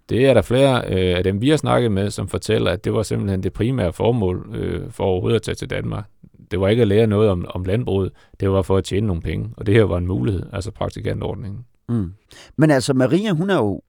Det 0.08 0.26
er 0.26 0.34
der 0.34 0.42
flere 0.42 0.84
øh, 0.86 1.16
af 1.18 1.24
dem, 1.24 1.40
vi 1.40 1.48
har 1.48 1.56
snakket 1.56 1.92
med, 1.92 2.10
som 2.10 2.28
fortæller, 2.28 2.70
at 2.70 2.84
det 2.84 2.92
var 2.92 3.02
simpelthen 3.02 3.42
det 3.42 3.52
primære 3.52 3.92
formål 3.92 4.54
øh, 4.54 4.90
for 4.90 5.04
overhovedet 5.04 5.36
at 5.36 5.42
tage 5.42 5.54
til 5.54 5.70
Danmark. 5.70 6.04
Det 6.50 6.60
var 6.60 6.68
ikke 6.68 6.82
at 6.82 6.88
lære 6.88 7.06
noget 7.06 7.30
om, 7.30 7.46
om 7.48 7.64
landbruget, 7.64 8.12
det 8.40 8.50
var 8.50 8.62
for 8.62 8.76
at 8.76 8.84
tjene 8.84 9.06
nogle 9.06 9.22
penge, 9.22 9.50
og 9.56 9.66
det 9.66 9.74
her 9.74 9.82
var 9.82 9.98
en 9.98 10.06
mulighed, 10.06 10.42
altså 10.52 10.70
praktikantordningen. 10.70 11.64
Mm. 11.88 12.12
Men 12.56 12.70
altså 12.70 12.94
Maria, 12.94 13.32
hun 13.32 13.50
er 13.50 13.56
jo 13.56 13.82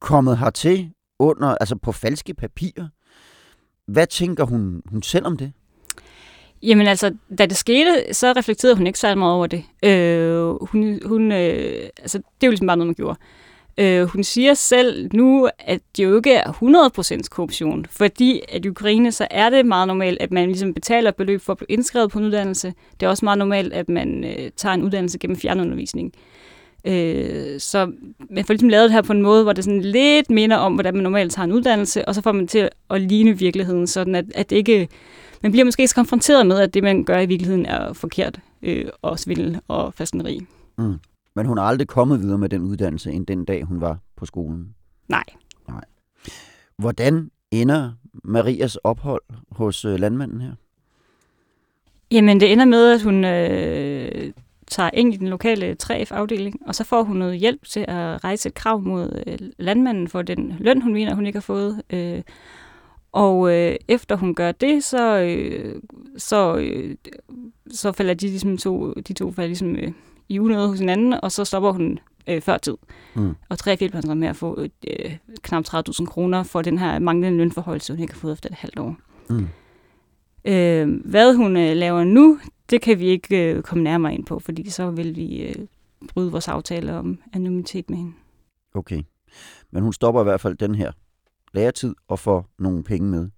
kommet 0.00 0.38
hertil 0.38 0.90
under, 1.18 1.48
altså 1.48 1.76
på 1.76 1.92
falske 1.92 2.34
papirer. 2.34 2.88
Hvad 3.86 4.06
tænker 4.06 4.44
hun, 4.44 4.82
hun 4.86 5.02
selv 5.02 5.26
om 5.26 5.36
det? 5.36 5.52
Jamen 6.62 6.86
altså, 6.86 7.14
da 7.38 7.46
det 7.46 7.56
skete, 7.56 8.14
så 8.14 8.32
reflekterede 8.36 8.76
hun 8.76 8.86
ikke 8.86 8.98
særlig 8.98 9.18
meget 9.18 9.34
over 9.34 9.46
det. 9.46 9.64
Øh, 9.84 10.66
hun, 10.70 11.00
hun, 11.04 11.32
øh, 11.32 11.88
altså, 11.98 12.18
det 12.18 12.42
er 12.42 12.46
jo 12.46 12.50
ligesom 12.50 12.66
bare 12.66 12.76
noget, 12.76 12.88
man 12.88 12.94
gjorde. 12.94 13.18
Øh, 13.20 13.43
Øh, 13.78 14.04
hun 14.04 14.24
siger 14.24 14.54
selv 14.54 15.08
nu, 15.12 15.48
at 15.58 15.80
det 15.96 16.04
jo 16.04 16.16
ikke 16.16 16.32
er 16.32 16.52
100% 16.52 17.28
korruption, 17.30 17.86
fordi 17.90 18.40
at 18.48 18.64
i 18.64 18.68
Ukraine, 18.68 19.12
så 19.12 19.26
er 19.30 19.50
det 19.50 19.66
meget 19.66 19.88
normalt, 19.88 20.22
at 20.22 20.32
man 20.32 20.46
ligesom 20.46 20.74
betaler 20.74 21.08
et 21.08 21.16
beløb 21.16 21.40
for 21.40 21.52
at 21.52 21.58
blive 21.58 21.70
indskrevet 21.70 22.10
på 22.10 22.18
en 22.18 22.24
uddannelse. 22.24 22.74
Det 23.00 23.06
er 23.06 23.10
også 23.10 23.24
meget 23.24 23.38
normalt, 23.38 23.72
at 23.72 23.88
man 23.88 24.24
øh, 24.24 24.50
tager 24.56 24.74
en 24.74 24.82
uddannelse 24.82 25.18
gennem 25.18 25.36
fjernundervisning. 25.36 26.12
Øh, 26.84 27.60
så 27.60 27.90
man 28.30 28.44
får 28.44 28.54
ligesom 28.54 28.68
lavet 28.68 28.84
det 28.84 28.92
her 28.92 29.02
på 29.02 29.12
en 29.12 29.22
måde, 29.22 29.42
hvor 29.42 29.52
det 29.52 29.64
sådan 29.64 29.80
lidt 29.80 30.30
minder 30.30 30.56
om, 30.56 30.74
hvordan 30.74 30.94
man 30.94 31.02
normalt 31.02 31.32
tager 31.32 31.44
en 31.44 31.52
uddannelse, 31.52 32.08
og 32.08 32.14
så 32.14 32.22
får 32.22 32.32
man 32.32 32.46
til 32.46 32.68
at 32.90 33.00
ligne 33.00 33.38
virkeligheden, 33.38 33.86
sådan 33.86 34.14
at, 34.14 34.24
at 34.34 34.50
det 34.50 34.56
ikke, 34.56 34.88
man 35.42 35.52
bliver 35.52 35.64
måske 35.64 35.88
så 35.88 35.94
konfronteret 35.94 36.46
med, 36.46 36.58
at 36.58 36.74
det, 36.74 36.82
man 36.82 37.04
gør 37.04 37.18
i 37.18 37.26
virkeligheden, 37.26 37.66
er 37.66 37.92
forkert 37.92 38.40
øh, 38.62 38.84
og 39.02 39.18
svindel 39.18 39.60
og 39.68 39.94
fastneri. 39.94 40.40
Mm. 40.78 40.98
Men 41.36 41.46
hun 41.46 41.58
er 41.58 41.62
aldrig 41.62 41.88
kommet 41.88 42.20
videre 42.20 42.38
med 42.38 42.48
den 42.48 42.62
uddannelse, 42.62 43.12
end 43.12 43.26
den 43.26 43.44
dag, 43.44 43.64
hun 43.64 43.80
var 43.80 43.98
på 44.16 44.26
skolen? 44.26 44.74
Nej. 45.08 45.24
Nej. 45.68 45.84
Hvordan 46.78 47.30
ender 47.50 47.92
Marias 48.24 48.76
ophold 48.76 49.22
hos 49.50 49.84
øh, 49.84 50.00
landmanden 50.00 50.40
her? 50.40 50.52
Jamen, 52.10 52.40
det 52.40 52.52
ender 52.52 52.64
med, 52.64 52.92
at 52.92 53.02
hun 53.02 53.24
øh, 53.24 54.32
tager 54.66 54.90
ind 54.92 55.14
i 55.14 55.16
den 55.16 55.28
lokale 55.28 55.76
3F-afdeling, 55.82 56.54
og 56.66 56.74
så 56.74 56.84
får 56.84 57.02
hun 57.02 57.16
noget 57.16 57.38
hjælp 57.38 57.64
til 57.64 57.80
at 57.88 58.24
rejse 58.24 58.48
et 58.48 58.54
krav 58.54 58.80
mod 58.80 59.22
øh, 59.26 59.38
landmanden 59.58 60.08
for 60.08 60.22
den 60.22 60.56
løn, 60.58 60.82
hun 60.82 60.92
mener, 60.92 61.14
hun 61.14 61.26
ikke 61.26 61.36
har 61.36 61.40
fået. 61.40 61.82
Øh, 61.90 62.22
og 63.12 63.52
øh, 63.52 63.76
efter 63.88 64.16
hun 64.16 64.34
gør 64.34 64.52
det, 64.52 64.84
så, 64.84 65.18
øh, 65.18 65.82
så, 66.16 66.56
øh, 66.56 66.96
så 67.70 67.92
falder 67.92 68.14
de, 68.14 68.26
ligesom 68.26 68.58
to, 68.58 68.92
de 68.92 69.12
to 69.12 69.32
falder 69.32 69.46
ligesom, 69.46 69.76
øh, 69.76 69.92
i 70.28 70.38
unødet 70.38 70.68
hos 70.68 70.78
hinanden, 70.78 71.12
og 71.22 71.32
så 71.32 71.44
stopper 71.44 71.72
hun 71.72 71.98
øh, 72.26 72.42
før 72.42 72.58
tid. 72.58 72.76
Mm. 73.14 73.34
Og 73.48 73.58
83 73.58 74.06
med 74.06 74.28
at 74.28 74.36
få 74.36 74.66
øh, 74.88 75.16
knap 75.42 75.64
30.000 75.68 76.06
kroner 76.06 76.42
for 76.42 76.62
den 76.62 76.78
her 76.78 76.98
manglende 76.98 77.38
lønforhold, 77.38 77.92
hun 77.92 78.00
ikke 78.00 78.12
har 78.12 78.18
fået 78.18 78.32
efter 78.32 78.48
et 78.48 78.56
halvt 78.56 78.78
år. 78.78 78.96
Mm. 79.30 79.48
Øh, 80.44 81.00
hvad 81.04 81.34
hun 81.34 81.56
øh, 81.56 81.76
laver 81.76 82.04
nu, 82.04 82.38
det 82.70 82.80
kan 82.80 82.98
vi 82.98 83.06
ikke 83.06 83.52
øh, 83.52 83.62
komme 83.62 83.84
nærmere 83.84 84.14
ind 84.14 84.26
på, 84.26 84.38
fordi 84.38 84.70
så 84.70 84.90
vil 84.90 85.16
vi 85.16 85.42
øh, 85.42 85.54
bryde 86.08 86.30
vores 86.30 86.48
aftale 86.48 86.94
om 86.94 87.18
anonymitet 87.32 87.90
med 87.90 87.98
hende. 87.98 88.12
Okay. 88.74 89.02
Men 89.70 89.82
hun 89.82 89.92
stopper 89.92 90.20
i 90.20 90.24
hvert 90.24 90.40
fald 90.40 90.56
den 90.56 90.74
her 90.74 90.92
læretid 91.54 91.94
og 92.08 92.18
får 92.18 92.48
nogle 92.58 92.84
penge 92.84 93.08
med. 93.08 93.28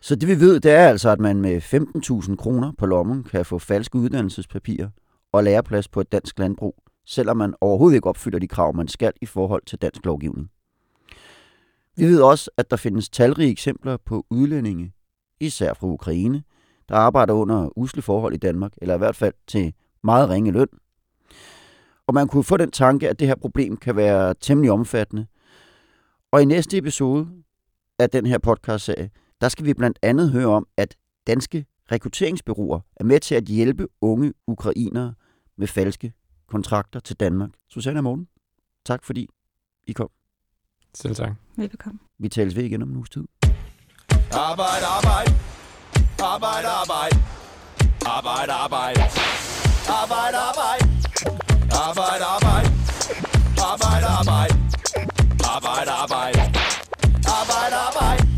Så 0.00 0.14
det 0.14 0.28
vi 0.28 0.40
ved, 0.40 0.60
det 0.60 0.72
er 0.72 0.88
altså, 0.88 1.10
at 1.10 1.20
man 1.20 1.40
med 1.40 1.62
15.000 1.62 2.36
kroner 2.36 2.72
på 2.78 2.86
lommen 2.86 3.24
kan 3.24 3.44
få 3.44 3.58
falske 3.58 3.96
uddannelsespapirer 3.96 4.88
og 5.32 5.44
læreplads 5.44 5.88
på 5.88 6.00
et 6.00 6.12
dansk 6.12 6.38
landbrug, 6.38 6.76
selvom 7.06 7.36
man 7.36 7.54
overhovedet 7.60 7.96
ikke 7.96 8.08
opfylder 8.08 8.38
de 8.38 8.48
krav, 8.48 8.76
man 8.76 8.88
skal 8.88 9.12
i 9.20 9.26
forhold 9.26 9.62
til 9.66 9.78
dansk 9.78 10.04
lovgivning. 10.04 10.50
Vi 11.96 12.04
ved 12.04 12.22
også, 12.22 12.50
at 12.56 12.70
der 12.70 12.76
findes 12.76 13.08
talrige 13.08 13.50
eksempler 13.50 13.96
på 13.96 14.26
udlændinge, 14.30 14.92
især 15.40 15.74
fra 15.74 15.86
Ukraine, 15.86 16.42
der 16.88 16.94
arbejder 16.94 17.34
under 17.34 17.78
usle 17.78 18.02
forhold 18.02 18.34
i 18.34 18.38
Danmark, 18.38 18.72
eller 18.82 18.94
i 18.94 18.98
hvert 18.98 19.16
fald 19.16 19.34
til 19.46 19.74
meget 20.04 20.28
ringe 20.28 20.52
løn. 20.52 20.68
Og 22.06 22.14
man 22.14 22.28
kunne 22.28 22.44
få 22.44 22.56
den 22.56 22.70
tanke, 22.70 23.08
at 23.08 23.18
det 23.18 23.28
her 23.28 23.34
problem 23.34 23.76
kan 23.76 23.96
være 23.96 24.34
temmelig 24.40 24.70
omfattende. 24.70 25.26
Og 26.32 26.42
i 26.42 26.44
næste 26.44 26.76
episode 26.76 27.28
af 27.98 28.10
den 28.10 28.26
her 28.26 28.38
podcast-serie, 28.38 29.10
der 29.40 29.48
skal 29.48 29.64
vi 29.64 29.74
blandt 29.74 29.98
andet 30.02 30.30
høre 30.30 30.46
om, 30.46 30.66
at 30.76 30.96
danske 31.26 31.66
rekrutteringsbyråer 31.92 32.80
er 32.96 33.04
med 33.04 33.20
til 33.20 33.34
at 33.34 33.44
hjælpe 33.44 33.88
unge 34.00 34.32
ukrainere 34.46 35.14
med 35.56 35.66
falske 35.66 36.12
kontrakter 36.46 37.00
til 37.00 37.16
Danmark. 37.16 37.50
Susanne 37.68 37.98
og 37.98 38.04
Morten, 38.04 38.28
tak 38.84 39.04
fordi 39.04 39.28
I 39.86 39.92
kom. 39.92 40.10
Selv 40.94 41.14
tak. 41.14 41.32
Velbekomme. 41.56 41.98
Vi 42.18 42.28
tales 42.28 42.56
ved 42.56 42.64
igen 42.64 42.82
om 42.82 42.90
en 42.90 42.96
uges 42.96 43.10
tid. 43.10 43.24
Arbejde, 44.32 44.86
arbejde. 44.86 45.30
Arbejde, 46.22 46.68
arbejde. 46.68 47.16
Arbejde, 48.06 48.52
arbejde. 48.52 49.00
Arbejde, 50.00 50.38
arbejde. 50.38 50.92
Arbejde, 51.88 52.24
arbejde. 52.36 52.68
Arbejde, 53.70 54.06
arbejde. 54.06 54.54
Arbejde, 55.54 55.90
arbejde. 55.90 56.40
Arbejde, 57.40 57.76
arbejde. 57.88 58.31